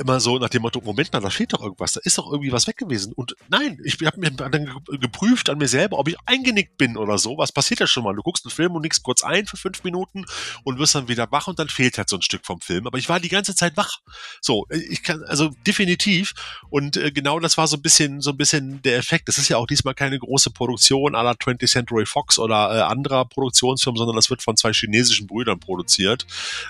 [0.00, 2.50] immer so nach dem Motto, Moment mal, da fehlt doch irgendwas, da ist doch irgendwie
[2.52, 3.12] was weg gewesen.
[3.12, 6.96] Und nein, ich habe mir dann ge- geprüft an mir selber, ob ich eingenickt bin
[6.96, 7.38] oder so.
[7.38, 8.14] Was passiert ja schon mal?
[8.14, 10.24] Du guckst einen Film und nickst kurz ein für fünf Minuten
[10.64, 12.86] und wirst dann wieder wach und dann fehlt halt so ein Stück vom Film.
[12.86, 13.98] Aber ich war die ganze Zeit wach.
[14.40, 16.32] So, ich kann, also definitiv.
[16.70, 19.28] Und äh, genau das war so ein bisschen, so ein bisschen der Effekt.
[19.28, 23.24] Das ist ja auch diesmal keine große Produktion la 20th Century Fox oder äh, anderer
[23.26, 26.26] Produktionsfirmen, sondern das wird von zwei chinesischen Brüdern produziert.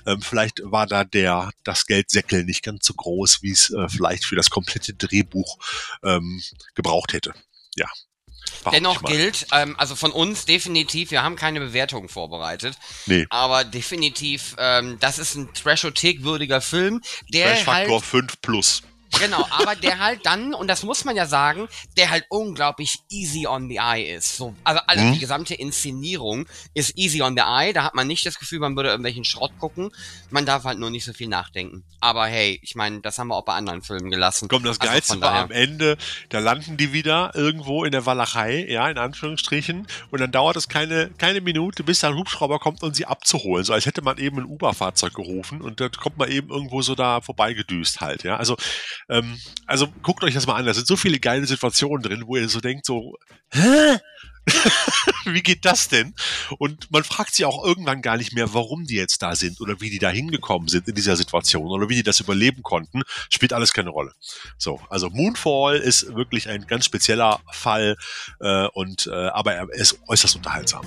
[0.07, 4.25] Ähm, vielleicht war da der, das Geldsäckel nicht ganz so groß, wie es äh, vielleicht
[4.25, 5.59] für das komplette Drehbuch
[6.03, 6.43] ähm,
[6.75, 7.35] gebraucht hätte.
[7.77, 7.87] Ja.
[8.73, 13.27] Dennoch gilt, ähm, also von uns definitiv, wir haben keine Bewertung vorbereitet, Nee.
[13.31, 18.83] aber definitiv, ähm, das ist ein Trashothek-würdiger Film, der Faktor halt, 5 plus.
[19.19, 23.47] Genau, aber der halt dann, und das muss man ja sagen, der halt unglaublich easy
[23.47, 24.37] on the eye ist.
[24.37, 25.13] So, also alle, Mhm.
[25.15, 28.77] die gesamte Inszenierung ist easy on the eye, da hat man nicht das Gefühl, man
[28.77, 29.91] würde irgendwelchen Schrott gucken,
[30.31, 31.85] man darf halt nur nicht so viel nachdenken.
[32.01, 34.49] Aber hey, ich meine, das haben wir auch bei anderen Filmen gelassen.
[34.49, 35.97] Komm, das Also Geilste war am Ende,
[36.29, 40.69] da landen die wieder irgendwo in der Walachei, ja, in Anführungsstrichen, und dann dauert es
[40.69, 43.65] keine, keine Minute, bis da ein Hubschrauber kommt, um sie abzuholen.
[43.65, 46.95] So als hätte man eben ein Uber-Fahrzeug gerufen und dann kommt man eben irgendwo so
[46.95, 48.37] da vorbeigedüst halt, ja.
[48.37, 48.57] Also,
[49.09, 52.37] ähm, also guckt euch das mal an, da sind so viele geile Situationen drin, wo
[52.37, 53.17] ihr so denkt, so,
[53.51, 53.99] hä?
[55.27, 56.15] wie geht das denn?
[56.59, 59.81] Und man fragt sich auch irgendwann gar nicht mehr, warum die jetzt da sind oder
[59.81, 63.03] wie die da hingekommen sind in dieser Situation oder wie die das überleben konnten.
[63.29, 64.13] Spielt alles keine Rolle.
[64.57, 67.97] So, also Moonfall ist wirklich ein ganz spezieller Fall
[68.41, 70.85] äh, und äh, aber er ist äußerst unterhaltsam.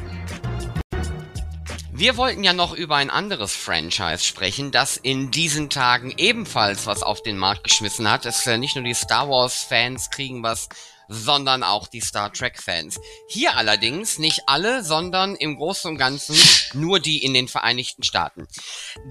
[1.95, 7.03] Wir wollten ja noch über ein anderes Franchise sprechen, das in diesen Tagen ebenfalls was
[7.03, 8.25] auf den Markt geschmissen hat.
[8.25, 10.69] Es äh, nicht nur die Star Wars Fans kriegen was,
[11.08, 12.99] sondern auch die Star Trek Fans.
[13.27, 16.36] Hier allerdings nicht alle, sondern im Großen und Ganzen
[16.73, 18.47] nur die in den Vereinigten Staaten.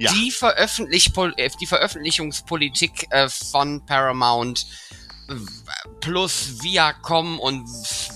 [0.00, 0.12] Ja.
[0.12, 4.66] Die, Veröffentlich äh, die Veröffentlichungspolitik äh, von Paramount
[6.00, 7.64] plus Viacom und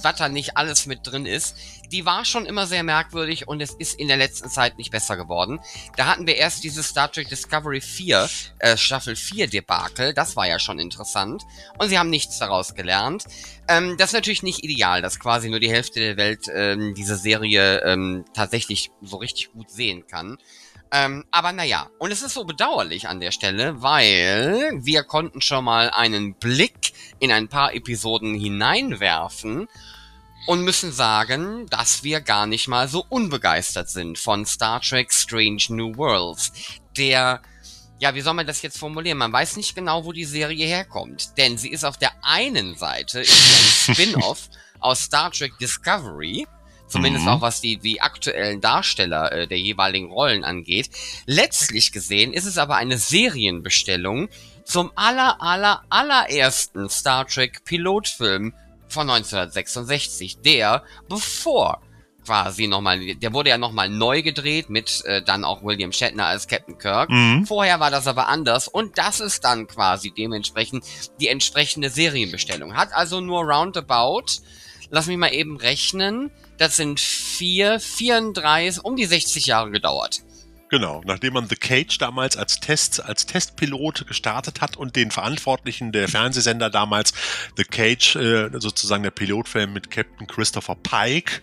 [0.02, 1.57] was da nicht alles mit drin ist,
[1.92, 5.16] die war schon immer sehr merkwürdig und es ist in der letzten Zeit nicht besser
[5.16, 5.61] geworden.
[5.96, 10.46] Da hatten wir erst dieses Star Trek Discovery 4, äh, Staffel 4 Debakel, das war
[10.46, 11.44] ja schon interessant
[11.79, 13.25] und sie haben nichts daraus gelernt.
[13.68, 17.16] Ähm, das ist natürlich nicht ideal, dass quasi nur die Hälfte der Welt ähm, diese
[17.16, 20.38] Serie ähm, tatsächlich so richtig gut sehen kann.
[20.92, 25.64] Ähm, aber naja, und es ist so bedauerlich an der Stelle, weil wir konnten schon
[25.64, 29.68] mal einen Blick in ein paar Episoden hineinwerfen
[30.46, 35.64] und müssen sagen, dass wir gar nicht mal so unbegeistert sind von Star Trek Strange
[35.70, 36.52] New Worlds.
[36.96, 37.42] Der,
[37.98, 39.18] ja, wie soll man das jetzt formulieren?
[39.18, 41.37] Man weiß nicht genau, wo die Serie herkommt.
[41.37, 43.24] Denn sie ist auf der einen Seite ein
[43.94, 44.48] Spin-off
[44.80, 46.46] aus Star Trek Discovery.
[46.88, 47.32] Zumindest Mhm.
[47.32, 50.88] auch was die, die aktuellen Darsteller äh, der jeweiligen Rollen angeht.
[51.26, 54.28] Letztlich gesehen ist es aber eine Serienbestellung
[54.64, 58.54] zum aller, aller, allerersten Star Trek Pilotfilm
[58.88, 61.81] von 1966, der bevor
[62.27, 66.49] quasi nochmal, der wurde ja nochmal neu gedreht mit äh, dann auch William Shatner als
[66.49, 67.09] Captain Kirk.
[67.09, 67.46] Mhm.
[67.46, 70.85] Vorher war das aber anders und das ist dann quasi dementsprechend
[71.20, 72.77] die entsprechende Serienbestellung.
[72.77, 74.42] Hat also nur roundabout,
[74.90, 80.22] lass mich mal eben rechnen, das sind vier, 34, um die 60 Jahre gedauert.
[80.68, 85.92] Genau, nachdem man The Cage damals als Test, als Testpilot gestartet hat und den Verantwortlichen
[85.92, 87.12] der Fernsehsender damals
[87.57, 91.40] The Cage, äh, sozusagen der Pilotfilm mit Captain Christopher Pike,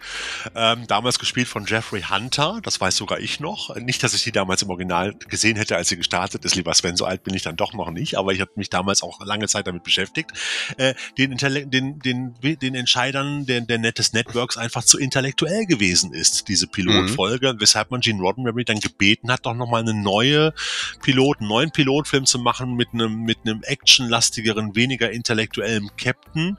[0.56, 3.74] ähm, damals gespielt von Jeffrey Hunter, das weiß sogar ich noch.
[3.78, 6.98] Nicht, dass ich die damals im Original gesehen hätte, als sie gestartet ist, lieber Sven,
[6.98, 9.48] so alt bin ich dann doch noch nicht, aber ich habe mich damals auch lange
[9.48, 10.32] Zeit damit beschäftigt,
[10.78, 15.66] äh, den, Intelle den, den, den Entscheidern der, der Net des Networks einfach zu intellektuell
[15.66, 20.54] gewesen ist, diese Pilotfolge, weshalb man Gene Roddenberry dann gebeten hat, doch nochmal eine neue
[21.02, 26.58] Pilot, einen neuen Pilotfilm zu machen mit einem, mit einem actionlastigeren, weniger intellektuellen Captain.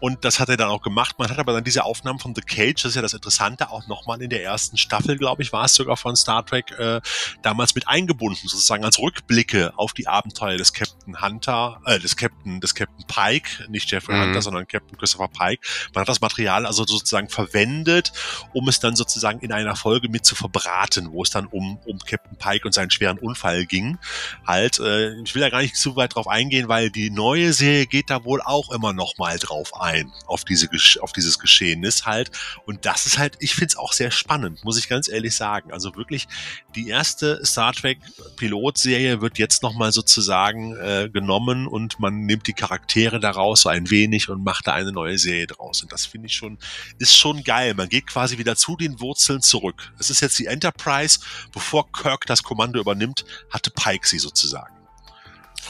[0.00, 1.18] Und das hat er dann auch gemacht.
[1.18, 3.86] Man hat aber dann diese Aufnahmen von The Cage, das ist ja das Interessante, auch
[3.86, 7.00] nochmal in der ersten Staffel, glaube ich, war es sogar von Star Trek, äh,
[7.42, 12.60] damals mit eingebunden, sozusagen als Rückblicke auf die Abenteuer des Captain Hunter, äh, des Captain,
[12.60, 14.22] des Captain Pike, nicht Jeffrey Mhm.
[14.22, 15.62] Hunter, sondern Captain Christopher Pike.
[15.94, 18.12] Man hat das Material also sozusagen verwendet,
[18.52, 21.95] um es dann sozusagen in einer Folge mit zu verbraten, wo es dann um, um
[21.96, 23.98] um Captain Pike und seinen schweren Unfall ging.
[24.46, 27.86] Halt, äh, ich will da gar nicht zu weit drauf eingehen, weil die neue Serie
[27.86, 30.68] geht da wohl auch immer noch mal drauf ein, auf diese
[31.00, 32.30] auf dieses Geschehnis halt.
[32.64, 35.72] Und das ist halt, ich finde es auch sehr spannend, muss ich ganz ehrlich sagen.
[35.72, 36.28] Also wirklich,
[36.74, 37.98] die erste Star Trek
[38.36, 43.68] Pilotserie wird jetzt noch mal sozusagen äh, genommen und man nimmt die Charaktere daraus so
[43.68, 45.82] ein wenig und macht da eine neue Serie draus.
[45.82, 46.58] Und das finde ich schon,
[46.98, 47.74] ist schon geil.
[47.74, 49.92] Man geht quasi wieder zu den Wurzeln zurück.
[49.98, 51.20] Es ist jetzt die Enterprise,
[51.52, 54.76] bevor Kirk das Kommando übernimmt, hatte Pike sie sozusagen.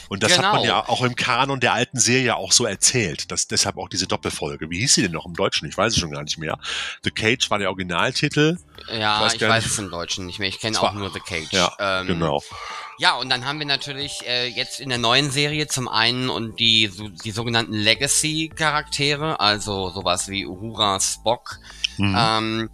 [0.09, 0.47] Und das genau.
[0.47, 0.93] hat man ja genau.
[0.93, 3.31] auch im Kanon der alten Serie auch so erzählt.
[3.31, 4.69] Dass deshalb auch diese Doppelfolge.
[4.69, 5.67] Wie hieß sie denn noch im Deutschen?
[5.67, 6.57] Ich weiß es schon gar nicht mehr.
[7.03, 8.57] The Cage war der Originaltitel.
[8.89, 10.49] Ja, ich weiß, ich weiß es im Deutschen nicht mehr.
[10.49, 11.51] Ich kenne auch nur The Cage.
[11.51, 12.41] Ja, ähm, genau.
[12.99, 16.59] Ja, und dann haben wir natürlich äh, jetzt in der neuen Serie zum einen und
[16.59, 21.59] die, so, die sogenannten Legacy-Charaktere, also sowas wie Uhura Spock.
[21.97, 22.15] Mhm.
[22.17, 22.69] Ähm,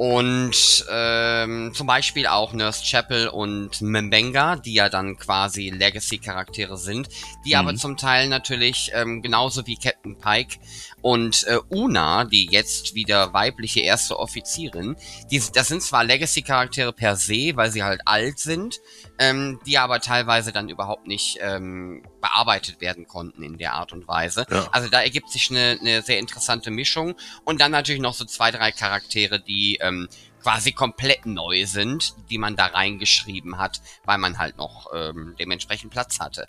[0.00, 7.10] und ähm, zum Beispiel auch Nurse Chapel und Mbenga, die ja dann quasi Legacy-Charaktere sind,
[7.44, 7.56] die mhm.
[7.56, 10.56] aber zum Teil natürlich ähm, genauso wie Captain Pike
[11.02, 14.96] und äh, Una, die jetzt wieder weibliche erste Offizierin,
[15.30, 18.80] die, das sind zwar Legacy-Charaktere per se, weil sie halt alt sind,
[19.18, 24.08] ähm, die aber teilweise dann überhaupt nicht ähm, bearbeitet werden konnten in der Art und
[24.08, 24.46] Weise.
[24.50, 24.68] Ja.
[24.72, 28.50] Also da ergibt sich eine, eine sehr interessante Mischung und dann natürlich noch so zwei,
[28.50, 30.08] drei Charaktere, die ähm,
[30.42, 35.90] quasi komplett neu sind, die man da reingeschrieben hat, weil man halt noch ähm, dementsprechend
[35.90, 36.46] Platz hatte.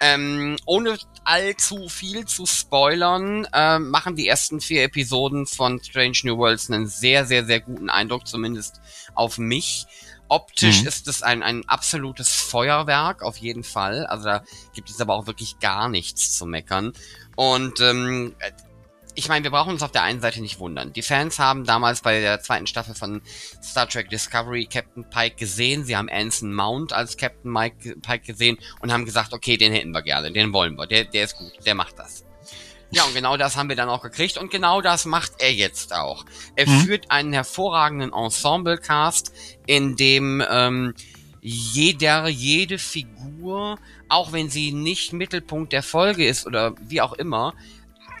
[0.00, 6.36] Ähm, ohne allzu viel zu spoilern, äh, machen die ersten vier Episoden von Strange New
[6.38, 8.80] Worlds einen sehr, sehr, sehr guten Eindruck, zumindest
[9.14, 9.86] auf mich.
[10.28, 10.88] Optisch mhm.
[10.88, 14.06] ist es ein, ein absolutes Feuerwerk, auf jeden Fall.
[14.06, 16.92] Also da gibt es aber auch wirklich gar nichts zu meckern.
[17.36, 18.34] Und ähm,
[19.14, 20.92] ich meine, wir brauchen uns auf der einen Seite nicht wundern.
[20.92, 23.22] Die Fans haben damals bei der zweiten Staffel von
[23.62, 25.84] Star Trek Discovery Captain Pike gesehen.
[25.84, 29.92] Sie haben Anson Mount als Captain Mike, Pike gesehen und haben gesagt, okay, den hätten
[29.92, 32.24] wir gerne, den wollen wir, der, der ist gut, der macht das.
[32.90, 35.92] Ja, und genau das haben wir dann auch gekriegt und genau das macht er jetzt
[35.92, 36.24] auch.
[36.54, 36.80] Er mhm.
[36.80, 39.32] führt einen hervorragenden Ensemble-Cast,
[39.66, 40.94] in dem ähm,
[41.40, 47.54] jeder, jede Figur, auch wenn sie nicht Mittelpunkt der Folge ist oder wie auch immer,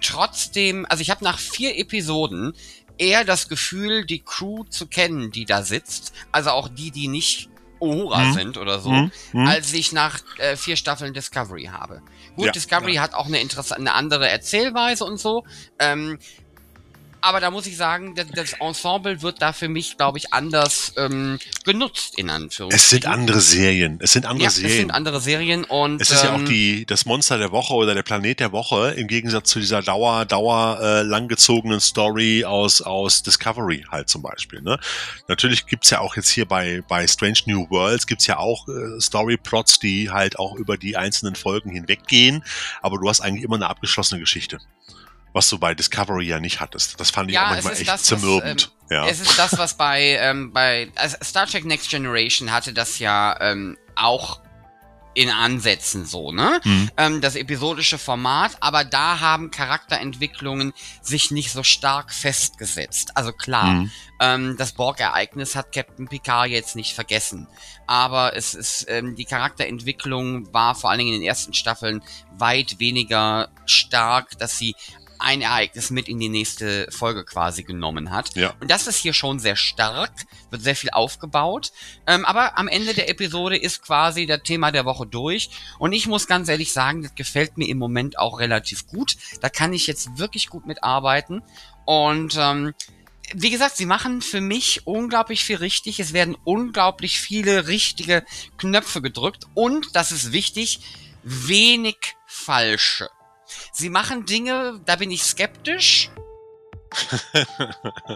[0.04, 2.54] trotzdem, also ich habe nach vier Episoden
[2.98, 7.48] eher das Gefühl, die Crew zu kennen, die da sitzt, also auch die, die nicht
[7.80, 8.32] Uhura hm.
[8.32, 9.10] sind oder so, hm.
[9.32, 9.46] Hm.
[9.46, 12.02] als ich nach äh, vier Staffeln Discovery habe.
[12.36, 13.02] Gut, ja, Discovery ja.
[13.02, 13.38] hat auch eine
[13.72, 15.44] eine andere Erzählweise und so.
[15.78, 16.18] Ähm,
[17.24, 20.92] aber da muss ich sagen, das, das Ensemble wird da für mich, glaube ich, anders
[20.98, 22.84] ähm, genutzt, in Anführungszeichen.
[22.84, 23.98] Es sind andere Serien.
[24.02, 24.70] Es sind andere ja, Serien.
[24.70, 26.02] Es sind andere Serien und.
[26.02, 28.90] Es ist ja auch ähm, die, das Monster der Woche oder der Planet der Woche,
[28.90, 34.60] im Gegensatz zu dieser Dauer, Dauer äh, langgezogenen Story aus, aus Discovery halt zum Beispiel.
[34.60, 34.78] Ne?
[35.26, 39.00] Natürlich gibt's ja auch jetzt hier bei, bei Strange New Worlds gibt's ja auch äh,
[39.00, 42.44] Storyplots, die halt auch über die einzelnen Folgen hinweggehen,
[42.82, 44.58] aber du hast eigentlich immer eine abgeschlossene Geschichte
[45.34, 46.98] was du bei Discovery ja nicht hattest.
[46.98, 48.70] Das fand ich ja, auch manchmal echt das, zermürbend.
[48.88, 49.06] Was, ähm, ja.
[49.06, 53.36] Es ist das, was bei, ähm, bei also Star Trek Next Generation hatte das ja
[53.40, 54.40] ähm, auch
[55.14, 56.60] in Ansätzen so, ne?
[56.64, 56.90] Mhm.
[56.96, 63.16] Ähm, das episodische Format, aber da haben Charakterentwicklungen sich nicht so stark festgesetzt.
[63.16, 63.90] Also klar, mhm.
[64.20, 67.46] ähm, das Borg-Ereignis hat Captain Picard jetzt nicht vergessen,
[67.86, 72.02] aber es ist ähm, die Charakterentwicklung war vor allen Dingen in den ersten Staffeln
[72.36, 74.74] weit weniger stark, dass sie
[75.24, 78.36] ein Ereignis mit in die nächste Folge quasi genommen hat.
[78.36, 78.54] Ja.
[78.60, 80.12] Und das ist hier schon sehr stark,
[80.50, 81.72] wird sehr viel aufgebaut.
[82.06, 85.50] Ähm, aber am Ende der Episode ist quasi der Thema der Woche durch.
[85.78, 89.16] Und ich muss ganz ehrlich sagen, das gefällt mir im Moment auch relativ gut.
[89.40, 91.42] Da kann ich jetzt wirklich gut mitarbeiten.
[91.84, 92.74] Und ähm,
[93.32, 95.98] wie gesagt, sie machen für mich unglaublich viel richtig.
[96.00, 98.24] Es werden unglaublich viele richtige
[98.58, 99.46] Knöpfe gedrückt.
[99.54, 100.80] Und, das ist wichtig,
[101.22, 103.08] wenig falsche.
[103.72, 106.10] Sie machen Dinge, da bin ich skeptisch.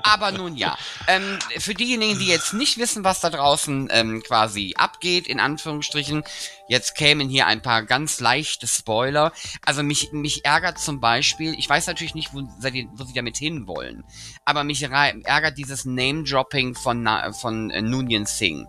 [0.02, 0.76] Aber nun ja.
[1.06, 6.24] Ähm, für diejenigen, die jetzt nicht wissen, was da draußen ähm, quasi abgeht, in Anführungsstrichen,
[6.68, 9.32] jetzt kämen hier ein paar ganz leichte Spoiler.
[9.64, 14.04] Also mich, mich ärgert zum Beispiel, ich weiß natürlich nicht, wo, wo sie damit hinwollen,
[14.44, 17.08] aber mich ärgert dieses Name-Dropping von,
[17.40, 18.66] von äh, Nunyan Singh.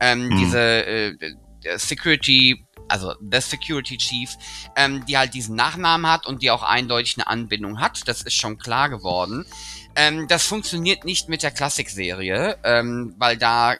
[0.00, 0.38] Ähm, mhm.
[0.38, 1.34] Diese äh,
[1.76, 4.30] Security also The Security Chief,
[4.76, 8.06] ähm, die halt diesen Nachnamen hat und die auch eindeutig eine Anbindung hat.
[8.08, 9.46] Das ist schon klar geworden.
[9.96, 13.76] Ähm, das funktioniert nicht mit der Klassikserie, ähm, weil da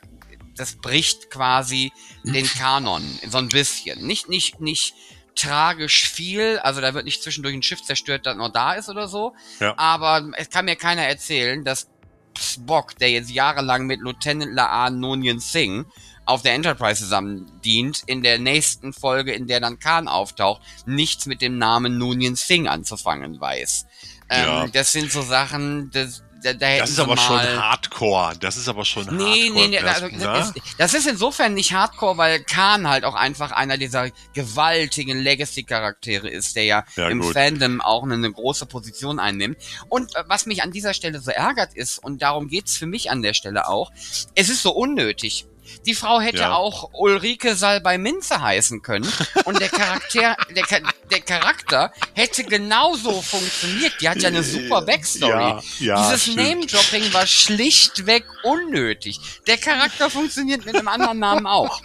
[0.57, 4.07] das bricht quasi den Kanon so ein bisschen.
[4.07, 4.95] Nicht, nicht, nicht
[5.35, 9.09] tragisch viel, also da wird nicht zwischendurch ein Schiff zerstört, das noch da ist oder
[9.09, 9.35] so.
[9.61, 9.75] Ja.
[9.77, 11.89] Aber es kann mir keiner erzählen, dass
[12.39, 15.87] Spock, der jetzt jahrelang mit Lieutenant Laan Nonien Singh
[16.27, 21.27] auf der Enterprise zusammen dient, in der nächsten Folge, in der dann Khan auftaucht, nichts
[21.27, 23.87] mit dem Namen Noonien Singh anzufangen weiß.
[24.31, 24.67] Ähm, ja.
[24.69, 28.35] Das sind so Sachen, das, da, da das ist aber schon Hardcore.
[28.39, 29.53] Das ist aber schon nee, Hardcore.
[29.55, 33.51] Nee, nee, also, das, ist, das ist insofern nicht Hardcore, weil Khan halt auch einfach
[33.51, 37.33] einer dieser gewaltigen Legacy-Charaktere ist, der ja, ja im gut.
[37.33, 39.59] Fandom auch eine, eine, große Position einnimmt.
[39.89, 43.11] Und äh, was mich an dieser Stelle so ärgert ist, und darum geht's für mich
[43.11, 43.91] an der Stelle auch,
[44.35, 45.47] es ist so unnötig.
[45.87, 46.55] Die Frau hätte ja.
[46.55, 49.11] auch Ulrike Salbei Minze heißen können.
[49.45, 50.65] Und der Charakter, der,
[51.11, 53.93] der Charakter hätte genauso funktioniert.
[54.01, 55.31] Die hat ja eine super Backstory.
[55.31, 59.21] Ja, ja, Dieses Name-Dropping war schlichtweg unnötig.
[59.47, 61.81] Der Charakter funktioniert mit einem anderen Namen auch.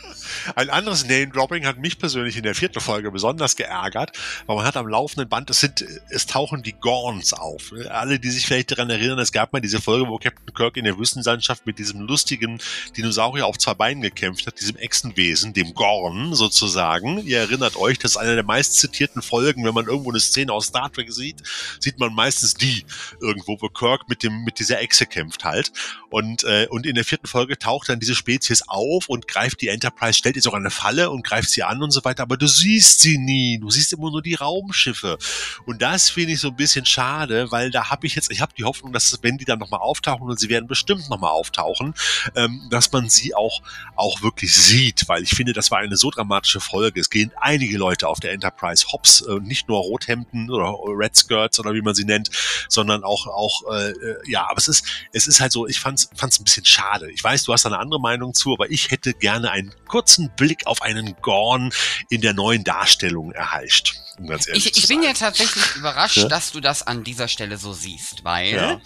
[0.56, 4.78] Ein anderes Name-Dropping hat mich persönlich in der vierten Folge besonders geärgert, weil man hat
[4.78, 7.74] am laufenden Band, es sind, es tauchen die Gorns auf.
[7.90, 10.86] Alle, die sich vielleicht daran erinnern, es gab mal diese Folge, wo Captain Kirk in
[10.86, 12.60] der Wüstenlandschaft mit diesem lustigen
[12.96, 17.26] Dinosaurier auf zwei Beinen gekämpft hat, diesem Echsenwesen, dem Gorn sozusagen.
[17.26, 20.54] Ihr erinnert euch, das ist eine der meist zitierten Folgen, wenn man irgendwo eine Szene
[20.54, 21.44] aus Star Trek sieht,
[21.80, 22.86] sieht man meistens die
[23.22, 25.72] irgendwo, wo Kirk mit dem mit dieser Echse kämpft halt.
[26.10, 29.68] Und äh, und in der vierten Folge taucht dann diese Spezies auf und greift die
[29.68, 32.48] Enterprise stellt ihr sogar eine Falle und greift sie an und so weiter, aber du
[32.48, 33.58] siehst sie nie.
[33.60, 35.18] Du siehst immer nur die Raumschiffe.
[35.66, 38.54] Und das finde ich so ein bisschen schade, weil da habe ich jetzt, ich habe
[38.58, 41.94] die Hoffnung, dass wenn die dann nochmal auftauchen und sie werden bestimmt nochmal auftauchen,
[42.36, 43.59] ähm, dass man sie auch,
[43.96, 47.00] auch wirklich sieht, weil ich finde, das war eine so dramatische Folge.
[47.00, 51.60] Es gehen einige Leute auf der Enterprise Hops, äh, nicht nur Rothemden oder Red Skirts
[51.60, 52.30] oder wie man sie nennt,
[52.68, 53.94] sondern auch, auch äh,
[54.28, 57.12] ja, aber es ist, es ist halt so, ich fand's, fand's ein bisschen schade.
[57.12, 60.68] Ich weiß, du hast eine andere Meinung zu, aber ich hätte gerne einen kurzen Blick
[60.68, 61.72] auf einen Gorn
[62.10, 63.96] in der neuen Darstellung erheischt.
[64.20, 66.28] Um ich, ich bin ja tatsächlich überrascht, ja?
[66.28, 68.82] dass du das an dieser Stelle so siehst, weil ja.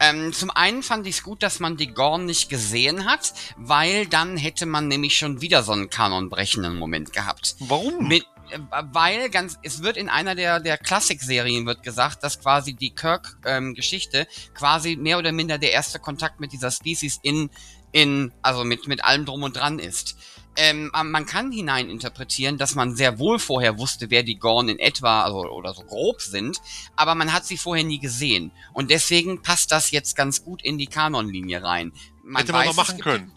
[0.00, 4.06] ähm, zum einen fand ich es gut, dass man die Gorn nicht gesehen hat, weil
[4.18, 7.54] dann hätte man nämlich schon wieder so einen kanonbrechenden Moment gehabt.
[7.60, 8.08] Warum?
[8.08, 8.58] Mit, äh,
[8.92, 14.18] weil ganz, es wird in einer der, der Klassik-Serien wird gesagt, dass quasi die Kirk-Geschichte
[14.18, 17.48] ähm, quasi mehr oder minder der erste Kontakt mit dieser Species in,
[17.92, 20.16] in, also mit, mit allem drum und dran ist
[20.60, 25.22] ähm, man kann hineininterpretieren, dass man sehr wohl vorher wusste, wer die Gorn in etwa
[25.22, 26.60] also, oder so grob sind,
[26.96, 28.50] aber man hat sie vorher nie gesehen.
[28.72, 31.92] Und deswegen passt das jetzt ganz gut in die Kanonlinie rein.
[32.24, 33.32] Man Hätte man weiß, noch machen können.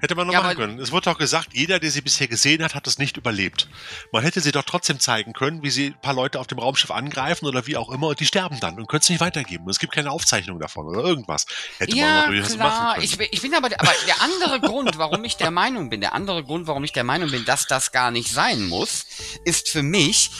[0.00, 0.78] Hätte man noch ja, machen können.
[0.78, 3.68] Es wurde doch gesagt, jeder, der sie bisher gesehen hat, hat es nicht überlebt.
[4.12, 6.90] Man hätte sie doch trotzdem zeigen können, wie sie ein paar Leute auf dem Raumschiff
[6.90, 9.68] angreifen oder wie auch immer und die sterben dann und können es nicht weitergeben.
[9.68, 11.46] Es gibt keine Aufzeichnung davon oder irgendwas.
[11.78, 13.04] Hätte ja, man natürlich machen können.
[13.04, 16.44] Ich, ich bin aber, aber der andere Grund, warum ich der Meinung bin, der andere
[16.44, 19.06] Grund, warum ich der Meinung bin, dass das gar nicht sein muss,
[19.44, 20.30] ist für mich,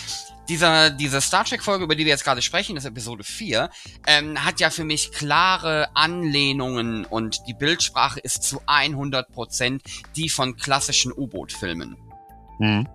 [0.49, 3.71] dieser, diese Star Trek-Folge, über die wir jetzt gerade sprechen, das ist Episode 4,
[4.07, 9.81] ähm, hat ja für mich klare Anlehnungen und die Bildsprache ist zu 100%
[10.17, 11.97] die von klassischen U-Boot-Filmen.
[12.59, 12.89] Mhm.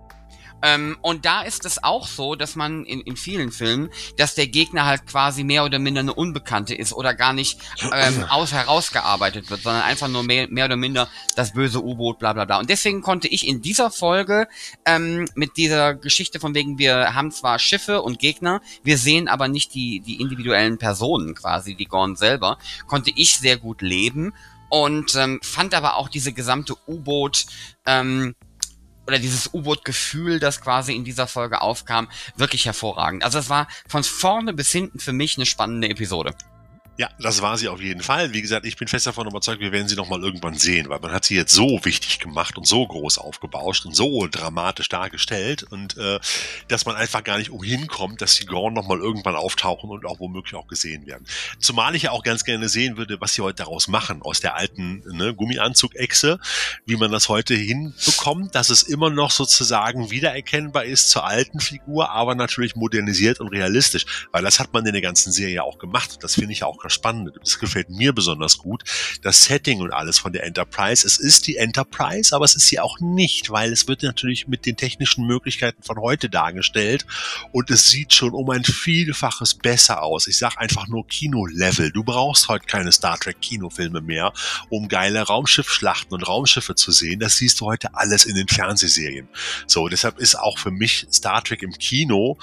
[0.64, 4.46] Ähm, und da ist es auch so, dass man in, in vielen Filmen, dass der
[4.46, 7.60] Gegner halt quasi mehr oder minder eine Unbekannte ist oder gar nicht
[7.92, 12.32] ähm, aus herausgearbeitet wird, sondern einfach nur mehr, mehr oder minder das böse U-Boot, bla
[12.32, 12.58] bla bla.
[12.58, 14.48] Und deswegen konnte ich in dieser Folge
[14.86, 19.48] ähm, mit dieser Geschichte von wegen, wir haben zwar Schiffe und Gegner, wir sehen aber
[19.48, 24.32] nicht die, die individuellen Personen quasi, die Gorn selber, konnte ich sehr gut leben
[24.70, 27.44] und ähm, fand aber auch diese gesamte U-Boot
[27.86, 28.34] ähm,
[29.06, 33.24] oder dieses U-Boot-Gefühl, das quasi in dieser Folge aufkam, wirklich hervorragend.
[33.24, 36.34] Also es war von vorne bis hinten für mich eine spannende Episode.
[36.96, 38.32] Ja, das war sie auf jeden Fall.
[38.34, 41.10] Wie gesagt, ich bin fest davon überzeugt, wir werden sie nochmal irgendwann sehen, weil man
[41.10, 45.96] hat sie jetzt so wichtig gemacht und so groß aufgebauscht und so dramatisch dargestellt und
[45.96, 46.20] äh,
[46.68, 50.20] dass man einfach gar nicht umhin kommt, dass die Gorn nochmal irgendwann auftauchen und auch
[50.20, 51.26] womöglich auch gesehen werden.
[51.58, 54.54] Zumal ich ja auch ganz gerne sehen würde, was sie heute daraus machen, aus der
[54.54, 56.38] alten ne, Gummianzug-Echse,
[56.86, 62.10] wie man das heute hinbekommt, dass es immer noch sozusagen wiedererkennbar ist zur alten Figur,
[62.10, 66.18] aber natürlich modernisiert und realistisch, weil das hat man in der ganzen Serie auch gemacht.
[66.20, 67.32] Das finde ich auch das Spannende.
[67.40, 68.84] Das gefällt mir besonders gut.
[69.22, 71.06] Das Setting und alles von der Enterprise.
[71.06, 74.66] Es ist die Enterprise, aber es ist sie auch nicht, weil es wird natürlich mit
[74.66, 77.06] den technischen Möglichkeiten von heute dargestellt
[77.52, 80.26] und es sieht schon um ein Vielfaches besser aus.
[80.26, 81.90] Ich sag einfach nur Kino-Level.
[81.92, 84.32] Du brauchst heute keine Star Trek Kinofilme mehr,
[84.68, 87.20] um geile Raumschiffschlachten und Raumschiffe zu sehen.
[87.20, 89.28] Das siehst du heute alles in den Fernsehserien.
[89.66, 92.38] So, deshalb ist auch für mich Star Trek im Kino,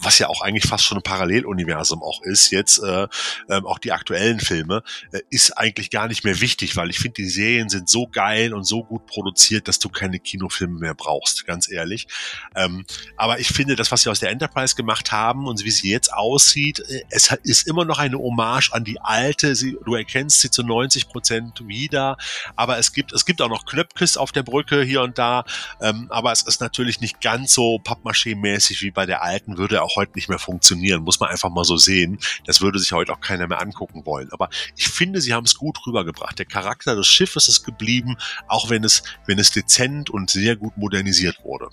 [0.00, 3.08] was ja auch eigentlich fast schon ein Paralleluniversum auch ist, jetzt äh,
[3.48, 6.98] ähm, auch auch die aktuellen Filme, äh, ist eigentlich gar nicht mehr wichtig, weil ich
[6.98, 10.94] finde, die Serien sind so geil und so gut produziert, dass du keine Kinofilme mehr
[10.94, 12.08] brauchst, ganz ehrlich.
[12.56, 12.84] Ähm,
[13.16, 16.12] aber ich finde, das, was sie aus der Enterprise gemacht haben und wie sie jetzt
[16.12, 19.54] aussieht, äh, es ist immer noch eine Hommage an die alte.
[19.54, 22.16] Sie, du erkennst sie zu 90 Prozent wieder,
[22.56, 25.44] aber es gibt, es gibt auch noch Knöpkes auf der Brücke hier und da,
[25.80, 29.96] ähm, aber es ist natürlich nicht ganz so Pappmaché-mäßig wie bei der alten, würde auch
[29.96, 32.18] heute nicht mehr funktionieren, muss man einfach mal so sehen.
[32.44, 34.30] Das würde sich heute auch keiner mehr angucken wollen.
[34.32, 36.38] Aber ich finde, sie haben es gut rübergebracht.
[36.38, 38.16] Der Charakter des Schiffes ist geblieben,
[38.46, 41.68] auch wenn es, wenn es dezent und sehr gut modernisiert wurde.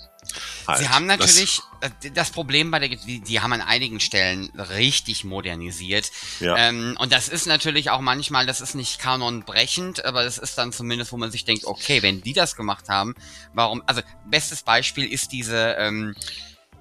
[0.67, 0.79] Halt.
[0.79, 4.49] Sie haben natürlich das, äh, das, Problem bei der, die, die, haben an einigen Stellen
[4.55, 6.11] richtig modernisiert.
[6.39, 6.57] Ja.
[6.57, 10.71] Ähm, und das ist natürlich auch manchmal, das ist nicht kanonbrechend, aber das ist dann
[10.71, 13.13] zumindest, wo man sich denkt, okay, wenn die das gemacht haben,
[13.53, 16.15] warum, also bestes Beispiel ist diese, ähm,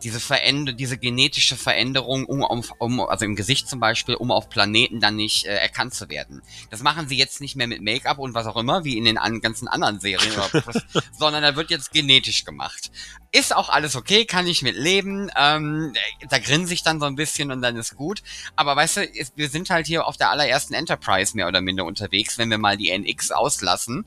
[0.04, 4.50] diese Veränderung, diese genetische Veränderung, um, um, um, also im Gesicht zum Beispiel, um auf
[4.50, 6.42] Planeten dann nicht äh, erkannt zu werden.
[6.70, 9.16] Das machen sie jetzt nicht mehr mit Make-up und was auch immer, wie in den
[9.16, 10.32] an, ganzen anderen Serien,
[11.18, 12.92] sondern da wird jetzt genetisch gemacht.
[13.32, 15.30] Ist auch alles okay, kann ich mit leben.
[15.36, 15.94] Ähm,
[16.28, 18.22] da grinse ich dann so ein bisschen und dann ist gut.
[18.56, 22.36] Aber weißt du, wir sind halt hier auf der allerersten Enterprise mehr oder minder unterwegs,
[22.36, 24.04] wenn wir mal die NX auslassen.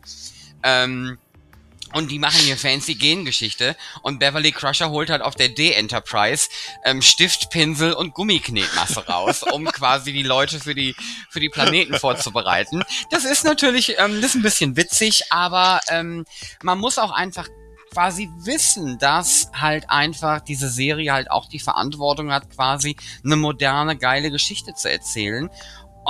[0.64, 1.18] Ähm,
[1.94, 6.50] und die machen hier fancy Gengeschichte und Beverly Crusher holt halt auf der D-Enterprise
[6.84, 10.96] ähm, Stift, Pinsel und Gummiknetmasse raus, um quasi die Leute für die,
[11.30, 12.84] für die Planeten vorzubereiten.
[13.10, 16.26] Das ist natürlich, ähm, das ist ein bisschen witzig, aber ähm,
[16.62, 17.48] man muss auch einfach
[17.94, 23.98] quasi wissen, dass halt einfach diese Serie halt auch die Verantwortung hat, quasi eine moderne,
[23.98, 25.50] geile Geschichte zu erzählen.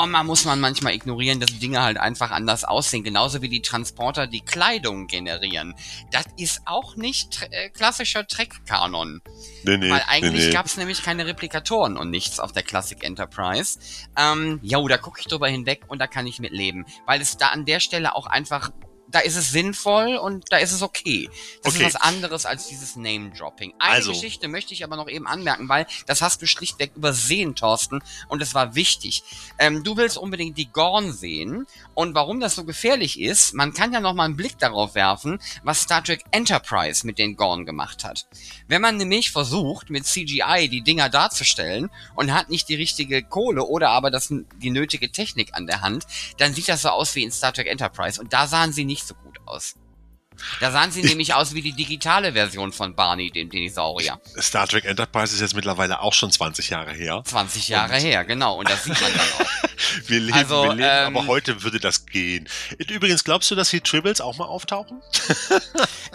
[0.05, 3.03] Man muss man manchmal ignorieren, dass Dinge halt einfach anders aussehen.
[3.03, 5.73] Genauso wie die Transporter die Kleidung generieren.
[6.11, 9.21] Das ist auch nicht äh, klassischer Trek-Kanon.
[9.63, 10.53] Nee, nee, Weil eigentlich nee, nee.
[10.53, 13.79] gab es nämlich keine Replikatoren und nichts auf der Classic Enterprise.
[14.15, 16.85] Ähm, jo, da gucke ich drüber hinweg und da kann ich mit leben.
[17.05, 18.71] Weil es da an der Stelle auch einfach
[19.09, 21.29] da ist es sinnvoll und da ist es okay.
[21.63, 21.85] Das okay.
[21.85, 23.73] ist was anderes als dieses Name-Dropping.
[23.79, 24.11] Eine also.
[24.11, 28.41] Geschichte möchte ich aber noch eben anmerken, weil das hast du schlichtweg übersehen, Thorsten, und
[28.41, 29.23] es war wichtig.
[29.59, 33.93] Ähm, du willst unbedingt die Gorn sehen und warum das so gefährlich ist, man kann
[33.93, 38.03] ja noch mal einen Blick darauf werfen, was Star Trek Enterprise mit den Gorn gemacht
[38.03, 38.27] hat.
[38.67, 43.63] Wenn man nämlich versucht, mit CGI die Dinger darzustellen und hat nicht die richtige Kohle
[43.63, 46.05] oder aber das, die nötige Technik an der Hand,
[46.37, 48.96] dann sieht das so aus wie in Star Trek Enterprise und da sahen sie nicht
[49.47, 49.75] aus.
[50.59, 54.19] Da sahen sie nämlich aus wie die digitale Version von Barney, dem Dinosaurier.
[54.39, 57.21] Star Trek Enterprise ist jetzt mittlerweile auch schon 20 Jahre her.
[57.25, 58.59] 20 Jahre und her, genau.
[58.59, 59.51] Und das sieht man dann auch.
[60.07, 62.47] wir leben, also, wir leben ähm, aber heute würde das gehen.
[62.77, 65.01] Übrigens, glaubst du, dass die Tribbles auch mal auftauchen?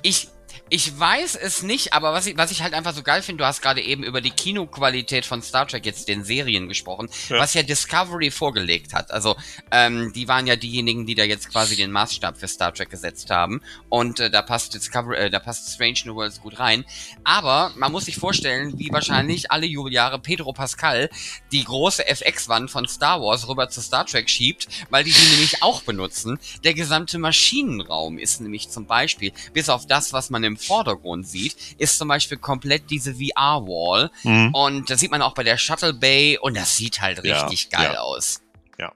[0.02, 0.28] ich,
[0.72, 3.46] ich weiß es nicht, aber was ich, was ich halt einfach so geil finde, du
[3.46, 7.40] hast gerade eben über die Kinoqualität von Star Trek jetzt den Serien gesprochen, ja.
[7.40, 9.10] was ja Discovery vorgelegt hat.
[9.10, 9.36] Also,
[9.70, 13.28] ähm, die waren ja diejenigen, die da jetzt quasi den Maßstab für Star Trek gesetzt
[13.28, 13.60] haben.
[13.90, 16.86] Und äh, da passt Discovery, äh, da passt Strange New Worlds gut rein.
[17.22, 21.10] Aber man muss sich vorstellen, wie wahrscheinlich alle Jubeljahre Pedro Pascal
[21.52, 25.62] die große FX-Wand von Star Wars rüber zu Star Trek schiebt, weil die die nämlich
[25.62, 26.38] auch benutzen.
[26.64, 31.56] Der gesamte Maschinenraum ist nämlich zum Beispiel, bis auf das, was man im Vordergrund sieht,
[31.78, 34.10] ist zum Beispiel komplett diese VR-Wall.
[34.22, 34.54] Mhm.
[34.54, 37.78] Und das sieht man auch bei der Shuttle Bay und das sieht halt richtig ja,
[37.78, 38.00] geil ja.
[38.00, 38.40] aus.
[38.78, 38.92] Ja,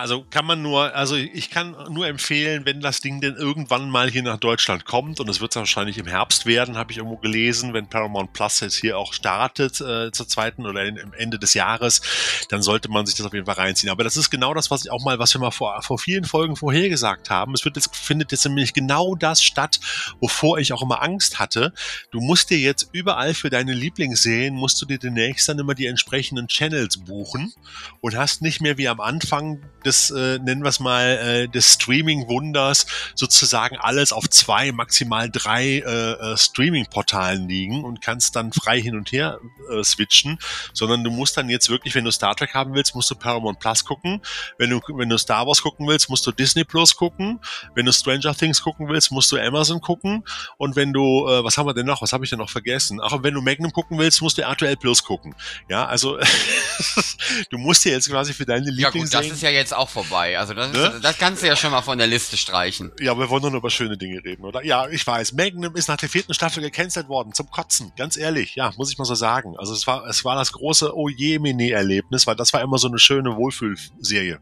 [0.00, 4.10] also kann man nur, also ich kann nur empfehlen, wenn das Ding denn irgendwann mal
[4.10, 7.74] hier nach Deutschland kommt, und es wird wahrscheinlich im Herbst werden, habe ich irgendwo gelesen,
[7.74, 12.00] wenn Paramount Plus jetzt hier auch startet äh, zur zweiten oder in, Ende des Jahres,
[12.48, 13.90] dann sollte man sich das auf jeden Fall reinziehen.
[13.90, 16.24] Aber das ist genau das, was ich auch mal, was wir mal vor, vor vielen
[16.24, 17.54] Folgen vorhergesagt haben.
[17.54, 19.80] Es wird jetzt, findet jetzt nämlich genau das statt,
[20.20, 21.72] wovor ich auch immer Angst hatte.
[22.10, 25.86] Du musst dir jetzt überall für deine Lieblingsserien, musst du dir demnächst dann immer die
[25.86, 27.52] entsprechenden Channels buchen
[28.00, 31.74] und hast nicht mehr wie am Anfang des, äh, nennen wir es mal, äh, des
[31.74, 38.80] Streaming-Wunders sozusagen alles auf zwei, maximal drei äh, äh, Streaming-Portalen liegen und kannst dann frei
[38.80, 39.38] hin und her
[39.70, 40.38] äh, switchen,
[40.72, 43.60] sondern du musst dann jetzt wirklich, wenn du Star Trek haben willst, musst du Paramount
[43.60, 44.20] Plus gucken.
[44.58, 47.40] Wenn du, wenn du Star Wars gucken willst, musst du Disney Plus gucken.
[47.74, 50.24] Wenn du Stranger Things gucken willst, musst du Amazon gucken.
[50.56, 52.02] Und wenn du, äh, was haben wir denn noch?
[52.02, 53.00] Was habe ich denn noch vergessen?
[53.02, 55.34] Ach, wenn du Magnum gucken willst, musst du RTL Plus gucken.
[55.68, 56.18] Ja, also
[57.50, 60.38] du musst dir jetzt quasi für deine Lieblings ja, gut, ja jetzt auch vorbei.
[60.38, 60.98] Also das, ne?
[61.02, 62.92] das kannst du ja schon mal von der Liste streichen.
[63.00, 64.64] Ja, wir wollen nur über schöne Dinge reden, oder?
[64.64, 65.32] Ja, ich weiß.
[65.32, 67.92] Magnum ist nach der vierten Staffel gecancelt worden, zum Kotzen.
[67.96, 69.54] Ganz ehrlich, ja, muss ich mal so sagen.
[69.58, 73.36] Also es war, es war das große Oje-Mini-Erlebnis, weil das war immer so eine schöne
[73.36, 74.40] Wohlfühlserie.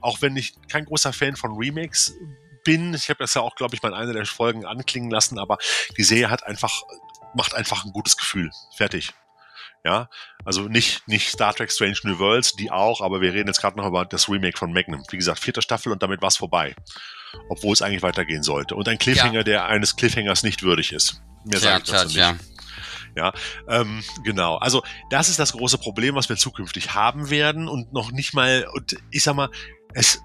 [0.00, 2.14] Auch wenn ich kein großer Fan von Remakes
[2.64, 5.38] bin, ich habe das ja auch, glaube ich, mal in einer der Folgen anklingen lassen,
[5.38, 5.58] aber
[5.96, 6.82] die Serie hat einfach,
[7.34, 8.50] macht einfach ein gutes Gefühl.
[8.76, 9.12] Fertig.
[9.88, 10.10] Ja,
[10.44, 13.78] also nicht, nicht Star Trek Strange New Worlds, die auch, aber wir reden jetzt gerade
[13.78, 15.02] noch über das Remake von Magnum.
[15.08, 16.76] Wie gesagt, vierte Staffel und damit war es vorbei.
[17.48, 18.74] Obwohl es eigentlich weitergehen sollte.
[18.74, 19.44] Und ein Cliffhanger, ja.
[19.44, 21.22] der eines Cliffhangers nicht würdig ist.
[21.46, 22.34] Mehr sage ich dazu nicht.
[23.16, 23.32] Ja,
[23.66, 24.56] ähm, genau.
[24.56, 28.68] Also das ist das große Problem, was wir zukünftig haben werden und noch nicht mal,
[28.74, 29.48] und ich sag mal,
[29.94, 30.20] es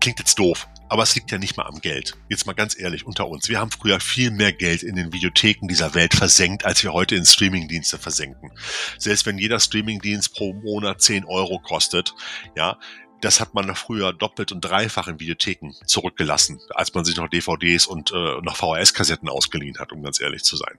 [0.00, 2.18] klingt jetzt doof, aber es liegt ja nicht mal am Geld.
[2.28, 3.48] Jetzt mal ganz ehrlich unter uns.
[3.48, 7.16] Wir haben früher viel mehr Geld in den Videotheken dieser Welt versenkt, als wir heute
[7.16, 8.52] in Streamingdienste versenken.
[8.98, 12.14] Selbst wenn jeder Streamingdienst pro Monat 10 Euro kostet,
[12.54, 12.78] ja,
[13.22, 17.86] das hat man früher doppelt und dreifach in Videotheken zurückgelassen, als man sich noch DVDs
[17.86, 20.76] und äh, noch VHS-Kassetten ausgeliehen hat, um ganz ehrlich zu sein.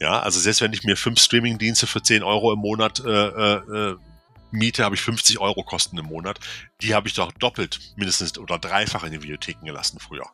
[0.00, 3.56] Ja, also selbst wenn ich mir fünf Streamingdienste für 10 Euro im Monat äh, äh,
[3.56, 3.96] äh
[4.54, 6.40] Miete habe ich 50 Euro Kosten im Monat.
[6.80, 10.26] Die habe ich doch doppelt, mindestens oder dreifach in den Videotheken gelassen früher.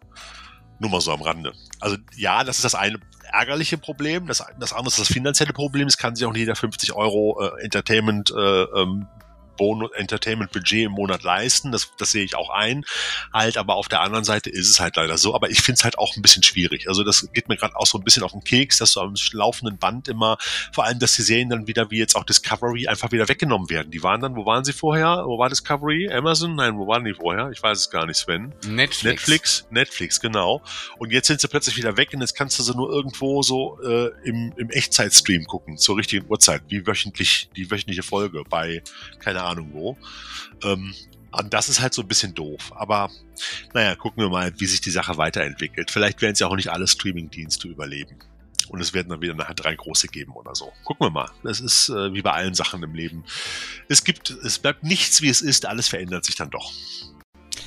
[0.78, 1.52] Nur mal so am Rande.
[1.80, 3.00] Also ja, das ist das eine
[3.32, 4.26] ärgerliche Problem.
[4.26, 5.88] Das, das andere ist das finanzielle Problem.
[5.88, 9.06] Es kann sich auch nicht jeder 50 Euro äh, Entertainment äh, ähm,
[9.60, 11.70] Bonus Entertainment Budget im Monat leisten.
[11.70, 12.86] Das, das sehe ich auch ein.
[13.30, 15.34] Halt, aber auf der anderen Seite ist es halt leider so.
[15.34, 16.88] Aber ich finde es halt auch ein bisschen schwierig.
[16.88, 19.14] Also das geht mir gerade auch so ein bisschen auf den Keks, dass so am
[19.32, 20.38] laufenden Band immer,
[20.72, 23.90] vor allem, dass die Serien dann wieder, wie jetzt auch Discovery, einfach wieder weggenommen werden.
[23.90, 25.24] Die waren dann, wo waren sie vorher?
[25.26, 26.10] Wo war Discovery?
[26.10, 26.54] Amazon?
[26.54, 27.50] Nein, wo waren die vorher?
[27.50, 28.54] Ich weiß es gar nicht, Sven.
[28.66, 29.02] Netflix.
[29.04, 30.62] Netflix, Netflix, genau.
[30.96, 33.78] Und jetzt sind sie plötzlich wieder weg und jetzt kannst du sie nur irgendwo so
[33.82, 38.82] äh, im, im Echtzeitstream gucken, zur richtigen Uhrzeit, wie wöchentlich, die wöchentliche Folge bei,
[39.18, 39.96] keine Ahnung, Ahnung wo.
[40.64, 40.94] Ähm,
[41.32, 42.72] und das ist halt so ein bisschen doof.
[42.74, 43.10] Aber
[43.72, 45.90] naja, gucken wir mal, wie sich die Sache weiterentwickelt.
[45.90, 48.16] Vielleicht werden es ja auch nicht alle Streaming-Dienste überleben.
[48.68, 50.72] Und es werden dann wieder nachher drei große geben oder so.
[50.84, 51.30] Gucken wir mal.
[51.44, 53.24] Es ist äh, wie bei allen Sachen im Leben.
[53.88, 56.72] Es gibt, es bleibt nichts wie es ist, alles verändert sich dann doch.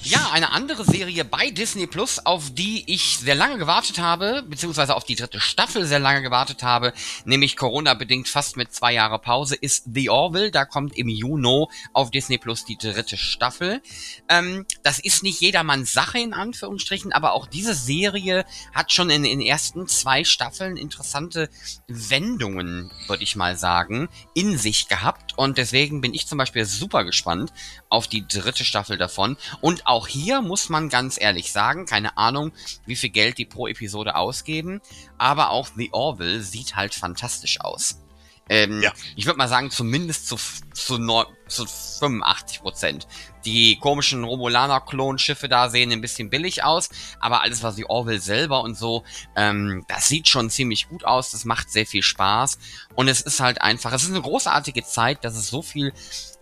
[0.04, 4.96] Ja, eine andere Serie bei Disney Plus, auf die ich sehr lange gewartet habe, beziehungsweise
[4.96, 9.56] auf die dritte Staffel sehr lange gewartet habe, nämlich Corona-bedingt fast mit zwei Jahre Pause,
[9.56, 10.52] ist The Orville.
[10.52, 13.82] Da kommt im Juni auf Disney Plus die dritte Staffel.
[14.30, 19.24] Ähm, das ist nicht jedermanns Sache in Anführungsstrichen, aber auch diese Serie hat schon in
[19.24, 21.50] den ersten zwei Staffeln interessante
[21.88, 25.38] Wendungen, würde ich mal sagen, in sich gehabt.
[25.38, 27.54] Und deswegen bin ich zum Beispiel super gespannt
[27.94, 29.38] auf die dritte Staffel davon.
[29.62, 32.52] Und auch hier muss man ganz ehrlich sagen, keine Ahnung,
[32.86, 34.82] wie viel Geld die pro Episode ausgeben,
[35.18, 38.00] aber auch The Orville sieht halt fantastisch aus.
[38.50, 38.92] Ähm, ja.
[39.16, 40.38] Ich würde mal sagen, zumindest zu,
[40.74, 43.08] zu, neun, zu 85 Prozent.
[43.46, 46.90] Die komischen Romulaner-Klonschiffe da sehen ein bisschen billig aus,
[47.20, 49.04] aber alles, was die Orville selber und so,
[49.36, 52.58] ähm, das sieht schon ziemlich gut aus, das macht sehr viel Spaß
[52.96, 55.94] und es ist halt einfach, es ist eine großartige Zeit, dass es so viel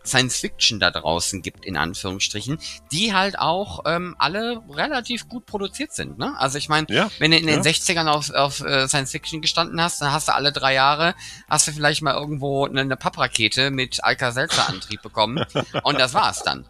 [0.06, 2.60] Science Fiction da draußen gibt, in Anführungsstrichen,
[2.92, 6.18] die halt auch ähm, alle relativ gut produziert sind.
[6.18, 6.34] Ne?
[6.38, 9.82] Also ich meine, ja, wenn du in den 60ern auf, auf äh, Science Fiction gestanden
[9.82, 11.16] hast, dann hast du alle drei Jahre,
[11.50, 15.46] hast du vielleicht mal irgendwo eine, eine Papprakete mit Alka-Seltzer-Antrieb bekommen
[15.84, 16.66] und das war's dann.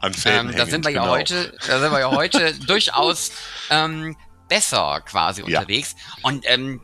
[0.00, 1.06] An ähm, da sind wir genau.
[1.06, 3.32] ja heute, da sind wir ja heute durchaus
[3.70, 4.16] ähm,
[4.48, 5.60] besser quasi ja.
[5.60, 6.80] unterwegs und ähm,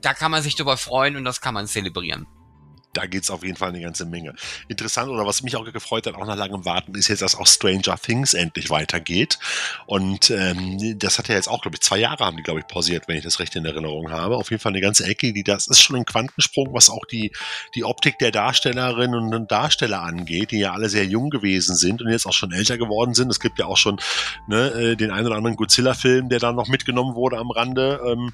[0.00, 2.26] da kann man sich drüber freuen und das kann man zelebrieren
[2.96, 4.34] da geht's auf jeden Fall eine ganze Menge.
[4.68, 7.46] Interessant oder was mich auch gefreut hat, auch nach langem Warten, ist jetzt, dass auch
[7.46, 9.38] Stranger Things endlich weitergeht.
[9.86, 12.66] Und ähm, das hat ja jetzt auch, glaube ich, zwei Jahre haben die, glaube ich,
[12.66, 14.36] pausiert, wenn ich das recht in Erinnerung habe.
[14.36, 17.32] Auf jeden Fall eine ganze Ecke, die das ist schon ein Quantensprung, was auch die,
[17.74, 22.10] die Optik der Darstellerinnen und Darsteller angeht, die ja alle sehr jung gewesen sind und
[22.10, 23.30] jetzt auch schon älter geworden sind.
[23.30, 24.00] Es gibt ja auch schon
[24.46, 28.32] ne, äh, den einen oder anderen Godzilla-Film, der da noch mitgenommen wurde am Rande ähm,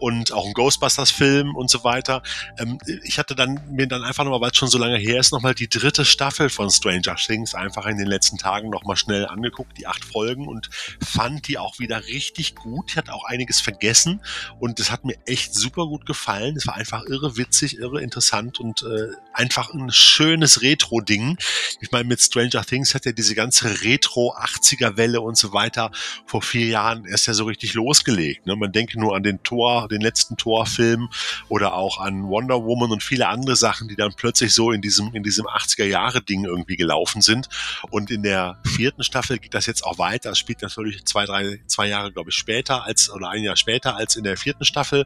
[0.00, 2.22] und auch ein Ghostbusters-Film und so weiter.
[2.58, 5.20] Ähm, ich hatte dann mir dann dann einfach nochmal, weil es schon so lange her
[5.20, 9.26] ist, nochmal die dritte Staffel von Stranger Things einfach in den letzten Tagen nochmal schnell
[9.26, 10.68] angeguckt, die acht Folgen und
[11.04, 12.90] fand die auch wieder richtig gut.
[12.90, 14.20] Ich hatte auch einiges vergessen
[14.58, 16.56] und es hat mir echt super gut gefallen.
[16.56, 21.38] Es war einfach irre witzig, irre interessant und äh, einfach ein schönes Retro-Ding.
[21.80, 25.90] Ich meine, mit Stranger Things hat ja diese ganze Retro-80er-Welle und so weiter
[26.26, 28.46] vor vier Jahren erst ja so richtig losgelegt.
[28.46, 28.56] Ne?
[28.56, 31.08] Man denke nur an den Tor, den letzten Tor-Film
[31.48, 35.14] oder auch an Wonder Woman und viele andere Sachen, die dann plötzlich so in diesem,
[35.14, 37.48] in diesem 80er-Jahre-Ding irgendwie gelaufen sind.
[37.90, 40.30] Und in der vierten Staffel geht das jetzt auch weiter.
[40.30, 43.96] Es spielt natürlich zwei, drei, zwei Jahre, glaube ich, später als, oder ein Jahr später
[43.96, 45.04] als in der vierten Staffel.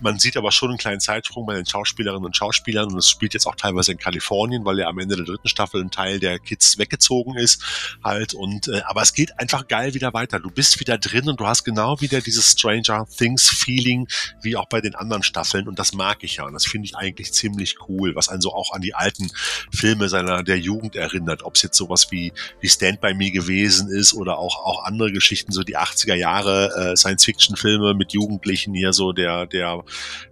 [0.00, 3.34] Man sieht aber schon einen kleinen Zeitsprung bei den Schauspielerinnen und Schauspielern und es spielt
[3.34, 6.38] jetzt auch teilweise in Kalifornien, weil ja am Ende der dritten Staffel ein Teil der
[6.38, 10.40] Kids weggezogen ist halt und, äh, aber es geht einfach geil wieder weiter.
[10.40, 14.08] Du bist wieder drin und du hast genau wieder dieses Stranger Things Feeling
[14.42, 16.96] wie auch bei den anderen Staffeln und das mag ich ja und das finde ich
[16.96, 19.30] eigentlich ziemlich cool, was einen so auch an die alten
[19.72, 21.42] Filme seiner der Jugend erinnert.
[21.42, 25.12] Ob es jetzt sowas wie, wie Stand By Me gewesen ist oder auch, auch andere
[25.12, 29.84] Geschichten, so die 80er Jahre äh, Science-Fiction-Filme mit Jugendlichen hier, so der, der,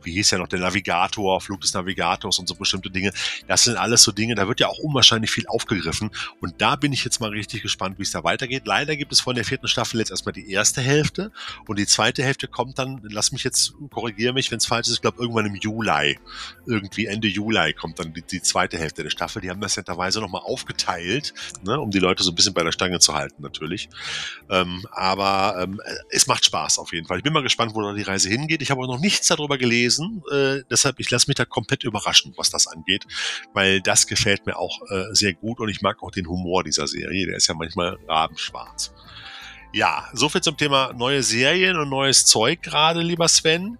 [0.02, 3.12] wie hieß ja noch, der Navigator, Flug des Navigators und so bestimmte Dinge.
[3.48, 6.10] Das sind alles so Dinge, da wird ja auch unwahrscheinlich viel aufgegriffen.
[6.40, 8.66] Und da bin ich jetzt mal richtig gespannt, wie es da weitergeht.
[8.66, 11.32] Leider gibt es von der vierten Staffel jetzt erstmal die erste Hälfte
[11.66, 14.94] und die zweite Hälfte kommt dann, lass mich jetzt, korrigiere mich, wenn es falsch ist,
[14.94, 16.18] ich glaube irgendwann im Juli.
[16.66, 19.42] Irgendwie Ende Juli kommt dann die, die zweite Hälfte der Staffel.
[19.42, 22.72] Die haben das netterweise nochmal aufgeteilt, ne, um die Leute so ein bisschen bei der
[22.72, 23.88] Stange zu halten, natürlich.
[24.50, 27.18] Ähm, aber ähm, es macht Spaß auf jeden Fall.
[27.18, 28.62] Ich bin mal gespannt, wo da die Reise hingeht.
[28.62, 32.50] Ich habe noch nichts darüber gelesen, äh, deshalb ich lasse mich da komplett überraschen, was
[32.50, 33.06] das angeht,
[33.54, 36.86] weil das gefällt mir auch äh, sehr gut und ich mag auch den Humor dieser
[36.86, 37.26] Serie.
[37.26, 38.92] Der ist ja manchmal rabenschwarz.
[39.74, 43.78] Ja, soviel zum Thema neue Serien und neues Zeug gerade, lieber Sven.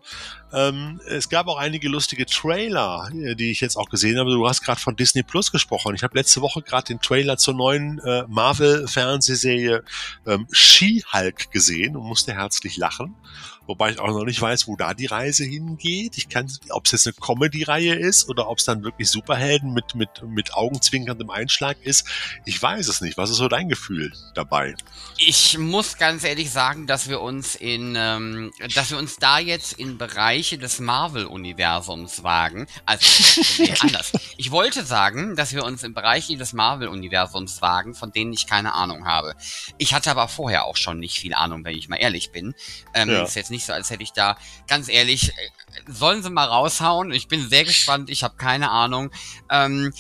[0.51, 4.31] Ähm, es gab auch einige lustige Trailer, äh, die ich jetzt auch gesehen habe.
[4.31, 5.95] Du hast gerade von Disney Plus gesprochen.
[5.95, 9.83] Ich habe letzte Woche gerade den Trailer zur neuen äh, Marvel-Fernsehserie
[10.27, 13.15] ähm, She-Hulk gesehen und musste herzlich lachen
[13.73, 16.19] wobei ich auch noch nicht weiß, wo da die Reise hingeht.
[16.19, 19.95] Ich kann, ob es jetzt eine Comedy-Reihe ist oder ob es dann wirklich Superhelden mit,
[19.95, 22.07] mit, mit augenzwinkerndem Einschlag ist.
[22.45, 23.17] Ich weiß es nicht.
[23.17, 24.75] Was ist so dein Gefühl dabei?
[25.17, 29.73] Ich muss ganz ehrlich sagen, dass wir uns in, ähm, dass wir uns da jetzt
[29.73, 32.67] in Bereiche des Marvel-Universums wagen.
[32.85, 33.07] Also,
[33.59, 34.13] nee, anders.
[34.37, 38.75] Ich wollte sagen, dass wir uns in Bereiche des Marvel-Universums wagen, von denen ich keine
[38.75, 39.35] Ahnung habe.
[39.79, 42.55] Ich hatte aber vorher auch schon nicht viel Ahnung, wenn ich mal ehrlich bin.
[42.93, 43.23] Ähm, ja.
[43.23, 44.37] Ist jetzt nicht so, als hätte ich da,
[44.67, 45.33] ganz ehrlich, äh,
[45.87, 47.13] sollen sie mal raushauen.
[47.13, 49.11] Ich bin sehr gespannt, ich habe keine Ahnung.
[49.51, 49.93] Ähm,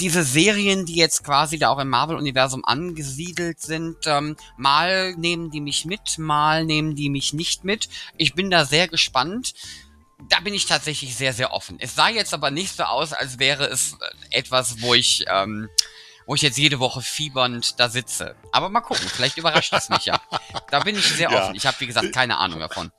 [0.00, 5.60] diese Serien, die jetzt quasi da auch im Marvel-Universum angesiedelt sind, ähm, mal nehmen die
[5.60, 7.88] mich mit, mal nehmen die mich nicht mit.
[8.16, 9.52] Ich bin da sehr gespannt.
[10.30, 11.76] Da bin ich tatsächlich sehr, sehr offen.
[11.80, 15.68] Es sah jetzt aber nicht so aus, als wäre es äh, etwas, wo ich ähm,
[16.26, 18.34] wo ich jetzt jede Woche fiebernd da sitze.
[18.52, 20.20] Aber mal gucken, vielleicht überrascht es mich ja.
[20.70, 21.54] Da bin ich sehr offen.
[21.54, 22.90] Ich habe, wie gesagt, keine Ahnung davon.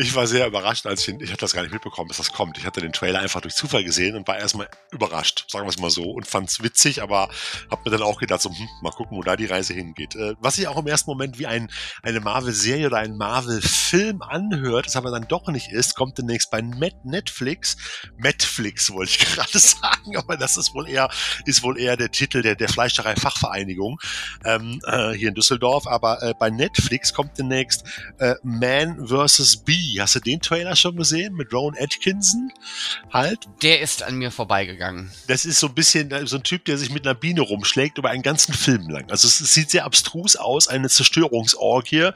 [0.00, 2.56] Ich war sehr überrascht, als ich, ich hatte das gar nicht mitbekommen, dass das kommt.
[2.56, 5.80] Ich hatte den Trailer einfach durch Zufall gesehen und war erstmal überrascht, sagen wir es
[5.80, 7.28] mal so, und fand es witzig, aber
[7.68, 10.14] habe mir dann auch gedacht, so, hm, mal gucken, wo da die Reise hingeht.
[10.14, 11.68] Äh, was sich auch im ersten Moment wie ein,
[12.04, 16.60] eine Marvel-Serie oder ein Marvel-Film anhört, das aber dann doch nicht ist, kommt demnächst bei
[16.60, 17.76] Netflix.
[18.18, 21.10] Netflix wollte ich gerade sagen, aber das ist wohl eher,
[21.44, 23.98] ist wohl eher der Titel der, der Fleischerei-Fachvereinigung
[24.44, 25.88] ähm, äh, hier in Düsseldorf.
[25.88, 27.82] Aber äh, bei Netflix kommt demnächst
[28.18, 29.64] äh, Man vs.
[29.64, 32.52] Bee Hast du den Trailer schon gesehen mit Rowan Atkinson?
[33.12, 33.46] Halt.
[33.62, 35.10] Der ist an mir vorbeigegangen.
[35.26, 38.10] Das ist so ein bisschen so ein Typ, der sich mit einer Biene rumschlägt über
[38.10, 39.10] einen ganzen Film lang.
[39.10, 42.10] Also es, sieht sehr abstrus aus, eine Zerstörungsorgie,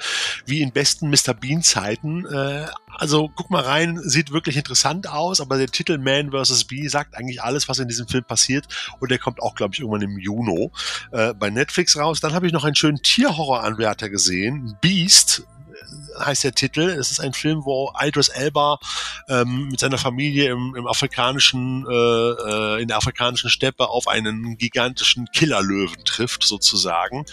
[0.46, 1.34] wie in besten Mr.
[1.34, 2.26] Bean Zeiten.
[2.26, 6.64] Äh, also guck mal rein, sieht wirklich interessant aus, aber der Titel Man vs.
[6.64, 8.66] Bee sagt eigentlich alles, was in diesem Film passiert
[9.00, 10.42] und der kommt auch, glaube ich, irgendwann im Juni
[11.12, 12.20] äh, bei Netflix raus.
[12.20, 15.44] Dann habe ich noch einen schönen Tierhorroranwärter gesehen, Beast,
[16.18, 16.82] heißt der Titel.
[16.82, 18.78] Es ist ein Film, wo Idris Elba
[19.28, 24.56] ähm, mit seiner Familie im, im afrikanischen, äh, äh, in der afrikanischen Steppe auf einen
[24.56, 27.24] gigantischen Killerlöwen trifft, sozusagen.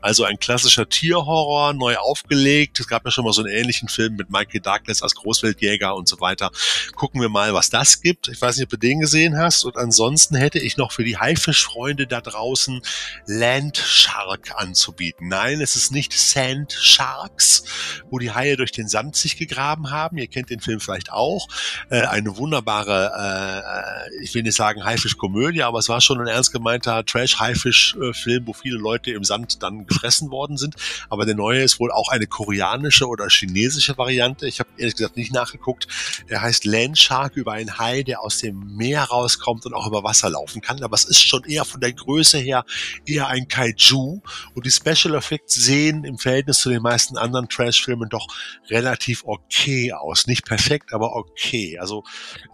[0.00, 2.80] Also ein klassischer Tierhorror, neu aufgelegt.
[2.80, 6.08] Es gab ja schon mal so einen ähnlichen Film mit Michael Douglas als Großweltjäger und
[6.08, 6.50] so weiter.
[6.94, 8.28] Gucken wir mal, was das gibt.
[8.28, 9.64] Ich weiß nicht, ob du den gesehen hast.
[9.64, 12.82] Und ansonsten hätte ich noch für die Haifischfreunde da draußen
[13.26, 15.28] Land Shark anzubieten.
[15.28, 17.64] Nein, es ist nicht Sand Sharks,
[18.10, 20.18] wo die Haie durch den Sand sich gegraben haben.
[20.18, 21.48] Ihr kennt den Film vielleicht auch.
[21.90, 26.52] Äh, eine wunderbare, äh, ich will nicht sagen Haifischkomödie, aber es war schon ein ernst
[26.52, 30.76] gemeinter Trash-Haifisch-Film, wo viele Leute im Sand dann gefressen worden sind.
[31.08, 34.46] Aber der neue ist wohl auch eine koreanische oder chinesische Variante.
[34.46, 35.86] Ich habe ehrlich gesagt nicht nachgeguckt.
[36.28, 40.04] Er heißt Land Shark über einen Hai, der aus dem Meer rauskommt und auch über
[40.04, 40.82] Wasser laufen kann.
[40.82, 42.64] Aber es ist schon eher von der Größe her
[43.04, 44.20] eher ein Kaiju.
[44.54, 48.26] Und die Special Effects sehen im Verhältnis zu den meisten anderen Trash-Filmen doch
[48.68, 50.26] relativ okay aus.
[50.26, 51.78] Nicht perfekt, aber okay.
[51.78, 52.04] Also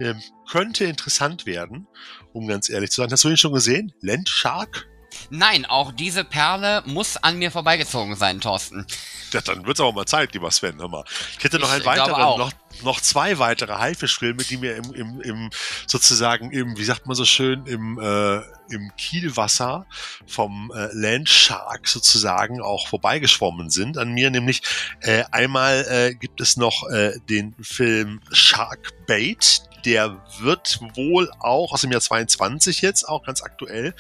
[0.01, 0.21] ähm,
[0.53, 1.87] könnte interessant werden,
[2.35, 3.11] um ganz ehrlich zu sein.
[3.11, 3.95] Hast du ihn schon gesehen?
[4.03, 4.87] Land Shark?
[5.31, 8.87] Nein, auch diese Perle muss an mir vorbeigezogen sein, Thorsten.
[9.33, 10.79] Ja, dann wird es aber mal Zeit, lieber Sven.
[10.79, 11.05] Hör mal.
[11.39, 15.51] Ich hätte noch einen weiteren, noch, noch zwei weitere Haifischfilme, die mir im, im, im
[15.87, 18.43] sozusagen im, wie sagt man so schön, im, äh,
[18.75, 19.87] im Kielwasser
[20.27, 24.31] vom äh, Landshark sozusagen auch vorbeigeschwommen sind an mir.
[24.31, 24.61] Nämlich
[25.01, 31.73] äh, einmal äh, gibt es noch äh, den Film Shark Bait, der wird wohl auch
[31.73, 33.95] aus dem Jahr 22 jetzt, auch ganz aktuell.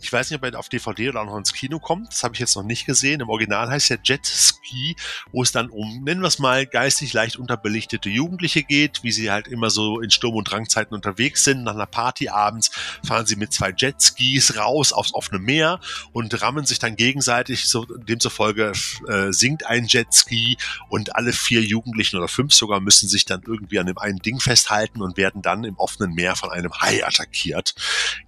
[0.00, 2.08] Ich weiß nicht, ob er auf DVD oder auch noch ins Kino kommt.
[2.08, 3.20] Das habe ich jetzt noch nicht gesehen.
[3.20, 4.96] Im Original heißt er Jet Ski,
[5.32, 9.30] wo es dann um, nennen wir es mal, geistig leicht unterbelichtete Jugendliche geht, wie sie
[9.30, 11.64] halt immer so in Sturm- und Drangzeiten unterwegs sind.
[11.64, 12.70] Nach einer Party abends
[13.06, 15.80] fahren sie mit zwei Jetskis raus aufs offene Meer
[16.12, 17.66] und rammen sich dann gegenseitig.
[17.66, 18.72] So, demzufolge
[19.06, 20.56] äh, sinkt ein Jetski
[20.88, 24.40] und alle vier Jugendlichen oder fünf sogar müssen sich dann irgendwie an dem einen Ding
[24.40, 27.74] festhalten und werden dann im offenen Meer von einem Hai attackiert.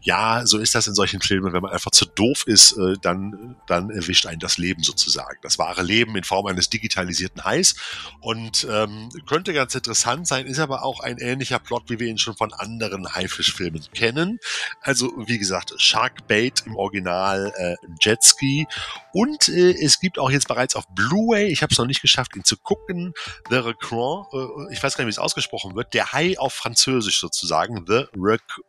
[0.01, 1.53] Ja, so ist das in solchen Filmen.
[1.53, 5.39] Wenn man einfach zu doof ist, äh, dann, dann erwischt einen das Leben sozusagen.
[5.43, 7.75] Das wahre Leben in Form eines digitalisierten Hais.
[8.21, 12.19] Und ähm, könnte ganz interessant sein, ist aber auch ein ähnlicher Plot, wie wir ihn
[12.19, 14.39] schon von anderen Haifischfilmen kennen.
[14.83, 18.67] Also, wie gesagt, Sharkbait im Original äh, Jetski.
[19.13, 22.37] Und äh, es gibt auch jetzt bereits auf Blu-ray, ich habe es noch nicht geschafft,
[22.37, 23.13] ihn zu gucken,
[23.49, 27.21] The Recroix, äh, ich weiß gar nicht, wie es ausgesprochen wird, der Hai auf Französisch
[27.21, 28.07] sozusagen, The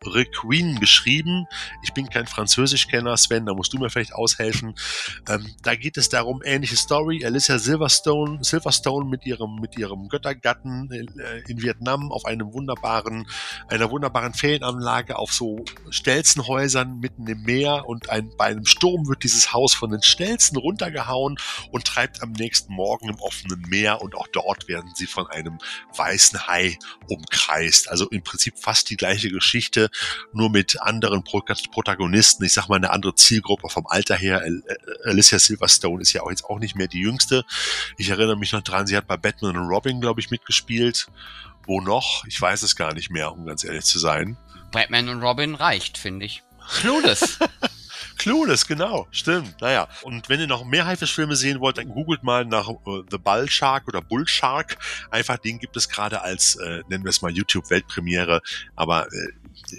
[0.06, 1.46] Requin geschrieben.
[1.84, 4.76] Ich bin kein Französischkenner, Sven, da musst du mir vielleicht aushelfen.
[5.30, 10.90] Ähm, da geht es darum, ähnliche Story, Alicia Silverstone, Silverstone mit ihrem, mit ihrem Göttergatten
[10.92, 13.28] äh, in Vietnam auf einem wunderbaren,
[13.68, 19.24] einer wunderbaren Ferienanlage auf so Stelzenhäusern mitten im Meer und ein, bei einem Sturm wird
[19.24, 21.38] dieses Haus von den Stelzen runtergehauen
[21.72, 25.58] und treibt am nächsten Morgen im offenen Meer und auch dort werden sie von einem
[25.96, 26.78] weißen Hai
[27.08, 27.90] umkreist.
[27.90, 29.90] Also im Prinzip fast die gleiche Geschichte,
[30.34, 32.44] nur mit anderen Protagonisten.
[32.46, 34.44] Ich sag mal eine andere Zielgruppe vom Alter her.
[35.06, 37.44] Alicia Silverstone ist ja auch jetzt auch nicht mehr die jüngste.
[37.98, 41.08] Ich erinnere mich noch dran, sie hat bei Batman und Robin, glaube ich, mitgespielt.
[41.66, 42.26] Wo noch?
[42.28, 44.38] Ich weiß es gar nicht mehr, um ganz ehrlich zu sein.
[44.72, 46.44] Batman und Robin reicht, finde ich.
[46.80, 47.40] Clueless.
[48.22, 49.62] Clueless, genau, stimmt.
[49.62, 53.18] Naja, und wenn ihr noch mehr Haifischfilme sehen wollt, dann googelt mal nach uh, The
[53.18, 54.78] Bull Shark oder Bull Shark.
[55.10, 58.44] Einfach den gibt es gerade als, äh, nennen wir es mal YouTube-Weltpremiere.
[58.76, 59.28] Aber äh,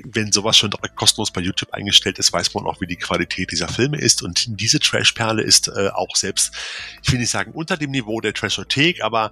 [0.06, 3.52] wenn sowas schon direkt kostenlos bei YouTube eingestellt ist, weiß man auch, wie die Qualität
[3.52, 4.24] dieser Filme ist.
[4.24, 6.52] Und diese Trash-Perle ist äh, auch selbst,
[7.00, 9.30] ich will nicht sagen unter dem Niveau der Trashothek, aber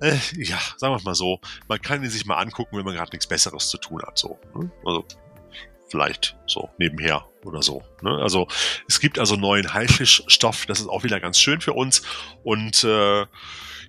[0.00, 3.10] äh, ja, sagen wir mal so, man kann ihn sich mal angucken, wenn man gerade
[3.12, 4.16] nichts Besseres zu tun hat.
[4.16, 4.70] So, ne?
[4.82, 5.04] Also
[5.88, 7.82] vielleicht so nebenher oder so.
[8.02, 8.10] Ne?
[8.10, 8.48] Also
[8.88, 12.02] es gibt also neuen Haifischstoff, das ist auch wieder ganz schön für uns.
[12.42, 13.26] Und äh,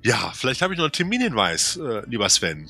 [0.03, 2.69] ja, vielleicht habe ich noch einen Terminhinweis, äh, lieber Sven.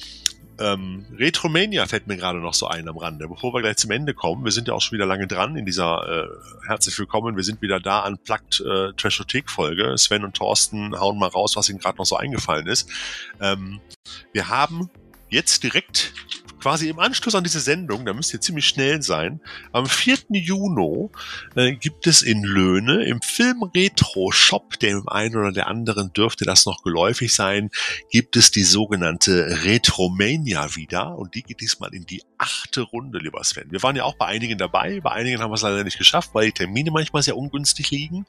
[0.60, 4.16] Ähm, Retromania fällt mir gerade noch so ein am Rande, bevor wir gleich zum Ende
[4.16, 4.44] kommen.
[4.44, 7.36] Wir sind ja auch schon wieder lange dran in dieser äh, Herzlich willkommen.
[7.36, 9.98] Wir sind wieder da an Plugged äh, Trashothek-Folge.
[9.98, 12.90] Sven und Thorsten hauen mal raus, was ihnen gerade noch so eingefallen ist.
[13.40, 13.80] Ähm,
[14.34, 14.90] wir haben
[15.30, 16.14] jetzt direkt
[16.60, 19.42] quasi im Anschluss an diese Sendung, da müsst ihr ziemlich schnell sein,
[19.72, 20.18] am 4.
[20.30, 21.10] Juni
[21.56, 26.46] äh, gibt es in Löhne im Film Retro Shop, dem einen oder der anderen dürfte
[26.46, 27.70] das noch geläufig sein,
[28.10, 33.44] gibt es die sogenannte Retromania wieder und die geht diesmal in die achte Runde, lieber
[33.44, 33.72] Sven.
[33.72, 36.32] Wir waren ja auch bei einigen dabei, bei einigen haben wir es leider nicht geschafft,
[36.34, 38.26] weil die Termine manchmal sehr ungünstig liegen.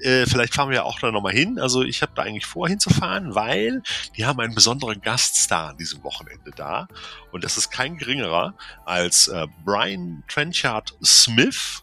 [0.00, 1.58] Äh, vielleicht fahren wir ja auch da nochmal hin.
[1.58, 3.82] Also ich habe da eigentlich vor hinzufahren, weil
[4.16, 6.88] die haben einen besonderen Gaststar an diesem Wochenende da
[7.32, 11.82] und das ist kein geringerer als äh, Brian Trenchard Smith.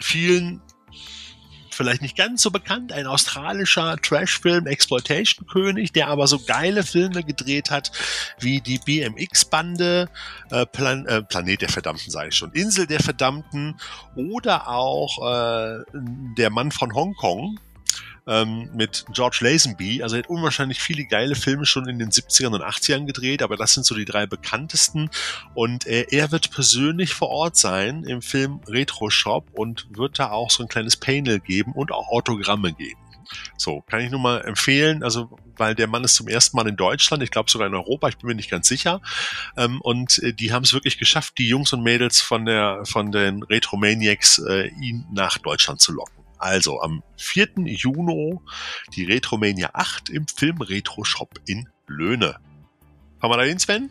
[0.00, 0.62] Vielen
[1.74, 7.22] vielleicht nicht ganz so bekannt, ein australischer Trashfilm Exploitation König, der aber so geile Filme
[7.24, 7.92] gedreht hat
[8.38, 10.08] wie die BMX Bande,
[10.50, 13.78] äh, Plan äh, Planet der Verdammten sei ich schon, Insel der Verdammten
[14.14, 15.84] oder auch äh,
[16.36, 17.58] der Mann von Hongkong,
[18.30, 20.02] ähm, mit George Lazenby.
[20.02, 23.56] Also er hat unwahrscheinlich viele geile Filme schon in den 70ern und 80ern gedreht, aber
[23.56, 25.10] das sind so die drei bekanntesten.
[25.54, 30.30] Und äh, er wird persönlich vor Ort sein im Film Retro Shop und wird da
[30.30, 33.00] auch so ein kleines Panel geben und auch Autogramme geben.
[33.56, 36.76] So, kann ich nur mal empfehlen, also weil der Mann ist zum ersten Mal in
[36.76, 39.00] Deutschland, ich glaube sogar in Europa, ich bin mir nicht ganz sicher.
[39.56, 43.12] Ähm, und äh, die haben es wirklich geschafft, die Jungs und Mädels von der von
[43.12, 46.19] den Retromaniacs äh, ihn nach Deutschland zu locken.
[46.40, 47.48] Also am 4.
[47.66, 48.38] Juni
[48.94, 52.38] die Retromania 8 im Film Retro Shop in Löhne.
[53.20, 53.90] Haben wir da hin, Sven?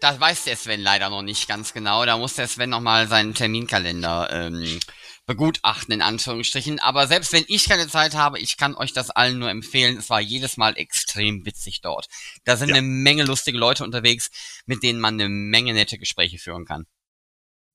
[0.00, 2.04] Das weiß der Sven leider noch nicht ganz genau.
[2.04, 4.80] Da muss der Sven nochmal seinen Terminkalender ähm,
[5.26, 6.78] begutachten, in Anführungsstrichen.
[6.80, 9.96] Aber selbst wenn ich keine Zeit habe, ich kann euch das allen nur empfehlen.
[9.96, 12.08] Es war jedes Mal extrem witzig dort.
[12.44, 12.74] Da sind ja.
[12.74, 14.30] eine Menge lustige Leute unterwegs,
[14.66, 16.86] mit denen man eine Menge nette Gespräche führen kann.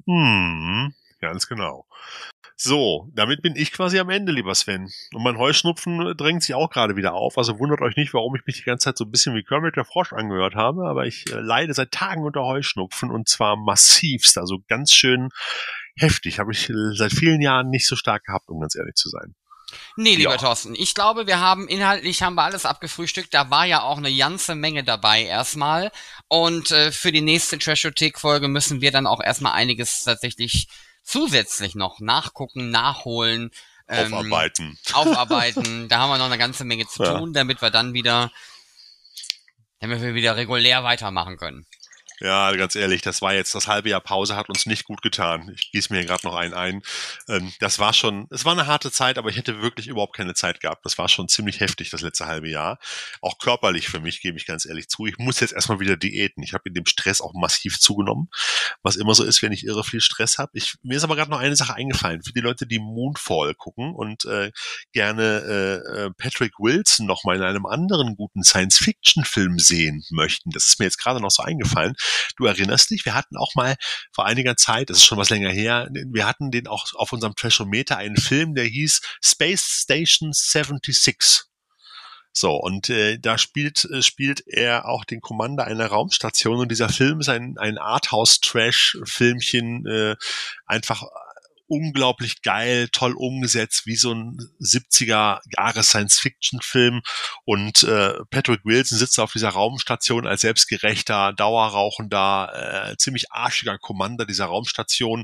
[0.05, 1.85] Hm, ganz genau.
[2.59, 4.91] So, damit bin ich quasi am Ende, lieber Sven.
[5.13, 7.37] Und mein Heuschnupfen drängt sich auch gerade wieder auf.
[7.37, 9.75] Also wundert euch nicht, warum ich mich die ganze Zeit so ein bisschen wie Kermit
[9.75, 10.87] der Frosch angehört habe.
[10.87, 14.39] Aber ich äh, leide seit Tagen unter Heuschnupfen und zwar massivst.
[14.39, 15.29] Also ganz schön
[15.95, 16.39] heftig.
[16.39, 19.35] Habe ich seit vielen Jahren nicht so stark gehabt, um ganz ehrlich zu sein.
[19.95, 20.37] Nee, lieber ja.
[20.37, 23.33] Thorsten, ich glaube, wir haben inhaltlich haben wir alles abgefrühstückt.
[23.35, 25.91] Da war ja auch eine ganze Menge dabei erstmal.
[26.27, 30.67] Und äh, für die nächste Trashothek-Folge müssen wir dann auch erstmal einiges tatsächlich
[31.07, 33.51] zusätzlich noch nachgucken, nachholen.
[33.87, 34.77] Ähm, aufarbeiten.
[34.93, 35.87] Aufarbeiten.
[35.89, 37.33] da haben wir noch eine ganze Menge zu tun, ja.
[37.33, 38.31] damit wir dann wieder,
[39.79, 41.65] damit wir wieder regulär weitermachen können.
[42.19, 45.51] Ja, ganz ehrlich, das war jetzt das halbe Jahr Pause, hat uns nicht gut getan.
[45.53, 46.81] Ich gieße mir gerade noch einen ein.
[47.27, 50.33] Ähm, das war schon, es war eine harte Zeit, aber ich hätte wirklich überhaupt keine
[50.33, 50.83] Zeit gehabt.
[50.83, 52.79] Das war schon ziemlich heftig, das letzte halbe Jahr.
[53.21, 55.05] Auch körperlich für mich, gebe ich ganz ehrlich zu.
[55.05, 56.41] Ich muss jetzt erstmal wieder diäten.
[56.41, 58.29] Ich habe in dem Stress auch massiv zugenommen,
[58.81, 60.49] was immer so ist, wenn ich irre viel Stress habe.
[60.55, 62.23] Ich, mir ist aber gerade noch eine Sache eingefallen.
[62.23, 64.51] Für die Leute, die Moonfall gucken und äh,
[64.91, 70.49] gerne äh, äh Patrick Wilson noch mal in einem anderen guten Science-Fiction-Film sehen möchten.
[70.49, 71.95] Das ist mir jetzt gerade noch so eingefallen
[72.37, 73.75] Du erinnerst dich, wir hatten auch mal
[74.13, 77.35] vor einiger Zeit, das ist schon was länger her, wir hatten den auch auf unserem
[77.35, 81.47] Trashometer einen Film, der hieß Space Station 76.
[82.39, 86.89] So, und äh, da spielt, äh, spielt er auch den Commander einer Raumstation und dieser
[86.89, 90.15] Film ist ein, ein Arthouse-Trash-Filmchen, äh,
[90.67, 91.01] einfach
[91.67, 97.01] unglaublich geil, toll umgesetzt, wie so ein 70er Jahre Science-Fiction-Film.
[97.45, 104.25] Und äh, Patrick Wilson sitzt auf dieser Raumstation als selbstgerechter, dauerrauchender, äh, ziemlich arschiger Commander
[104.25, 105.23] dieser Raumstation.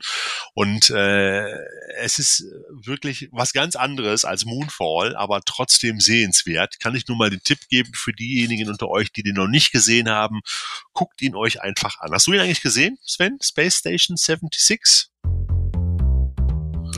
[0.54, 1.50] Und äh,
[1.98, 6.80] es ist wirklich was ganz anderes als Moonfall, aber trotzdem sehenswert.
[6.80, 9.72] Kann ich nur mal den Tipp geben für diejenigen unter euch, die den noch nicht
[9.72, 10.42] gesehen haben.
[10.92, 12.12] Guckt ihn euch einfach an.
[12.12, 13.38] Hast du ihn eigentlich gesehen, Sven?
[13.42, 15.13] Space Station 76?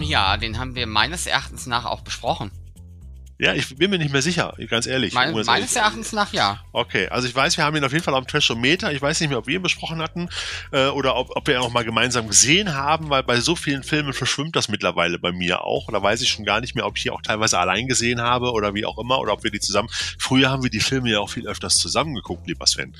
[0.01, 2.51] Ja, den haben wir meines Erachtens nach auch besprochen.
[3.37, 5.13] Ja, ich bin mir nicht mehr sicher, ganz ehrlich.
[5.13, 5.75] Mein, meines ehrlich.
[5.75, 6.63] Erachtens nach ja.
[6.71, 8.93] Okay, also ich weiß, wir haben ihn auf jeden Fall am Trashometer.
[8.93, 10.29] Ich weiß nicht mehr, ob wir ihn besprochen hatten
[10.71, 13.83] äh, oder ob, ob wir ihn auch mal gemeinsam gesehen haben, weil bei so vielen
[13.83, 15.91] Filmen verschwimmt das mittlerweile bei mir auch.
[15.91, 18.51] Da weiß ich schon gar nicht mehr, ob ich die auch teilweise allein gesehen habe
[18.51, 19.89] oder wie auch immer oder ob wir die zusammen.
[20.17, 22.95] Früher haben wir die Filme ja auch viel öfters zusammengeguckt, lieber Sven.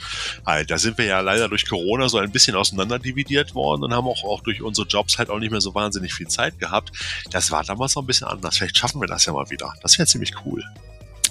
[0.45, 4.07] Halt, da sind wir ja leider durch Corona so ein bisschen auseinanderdividiert worden und haben
[4.07, 6.91] auch, auch durch unsere Jobs halt auch nicht mehr so wahnsinnig viel Zeit gehabt.
[7.31, 8.57] Das war damals noch ein bisschen anders.
[8.57, 9.73] Vielleicht schaffen wir das ja mal wieder.
[9.81, 10.63] Das wäre ziemlich ziemlich cool.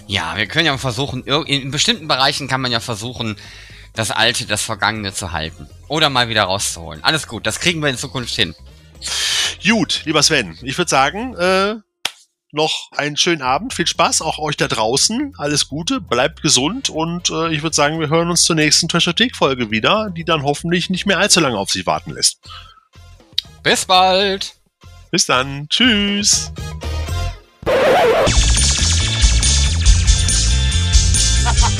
[0.06, 3.36] Ja, wir können ja versuchen, in bestimmten Bereichen kann man ja versuchen,
[3.94, 5.68] das Alte, das Vergangene zu halten.
[5.88, 7.02] Oder mal wieder rauszuholen.
[7.02, 8.54] Alles gut, das kriegen wir in Zukunft hin.
[9.66, 11.76] Gut, lieber Sven, ich würde sagen, äh,
[12.52, 17.30] noch einen schönen Abend, viel Spaß, auch euch da draußen, alles Gute, bleibt gesund und
[17.30, 21.06] äh, ich würde sagen, wir hören uns zur nächsten Trashothek-Folge wieder, die dann hoffentlich nicht
[21.06, 22.38] mehr allzu lange auf sich warten lässt.
[23.62, 24.54] Bis bald!
[25.10, 26.52] Bis dann, tschüss!
[31.44, 31.73] ha ha ha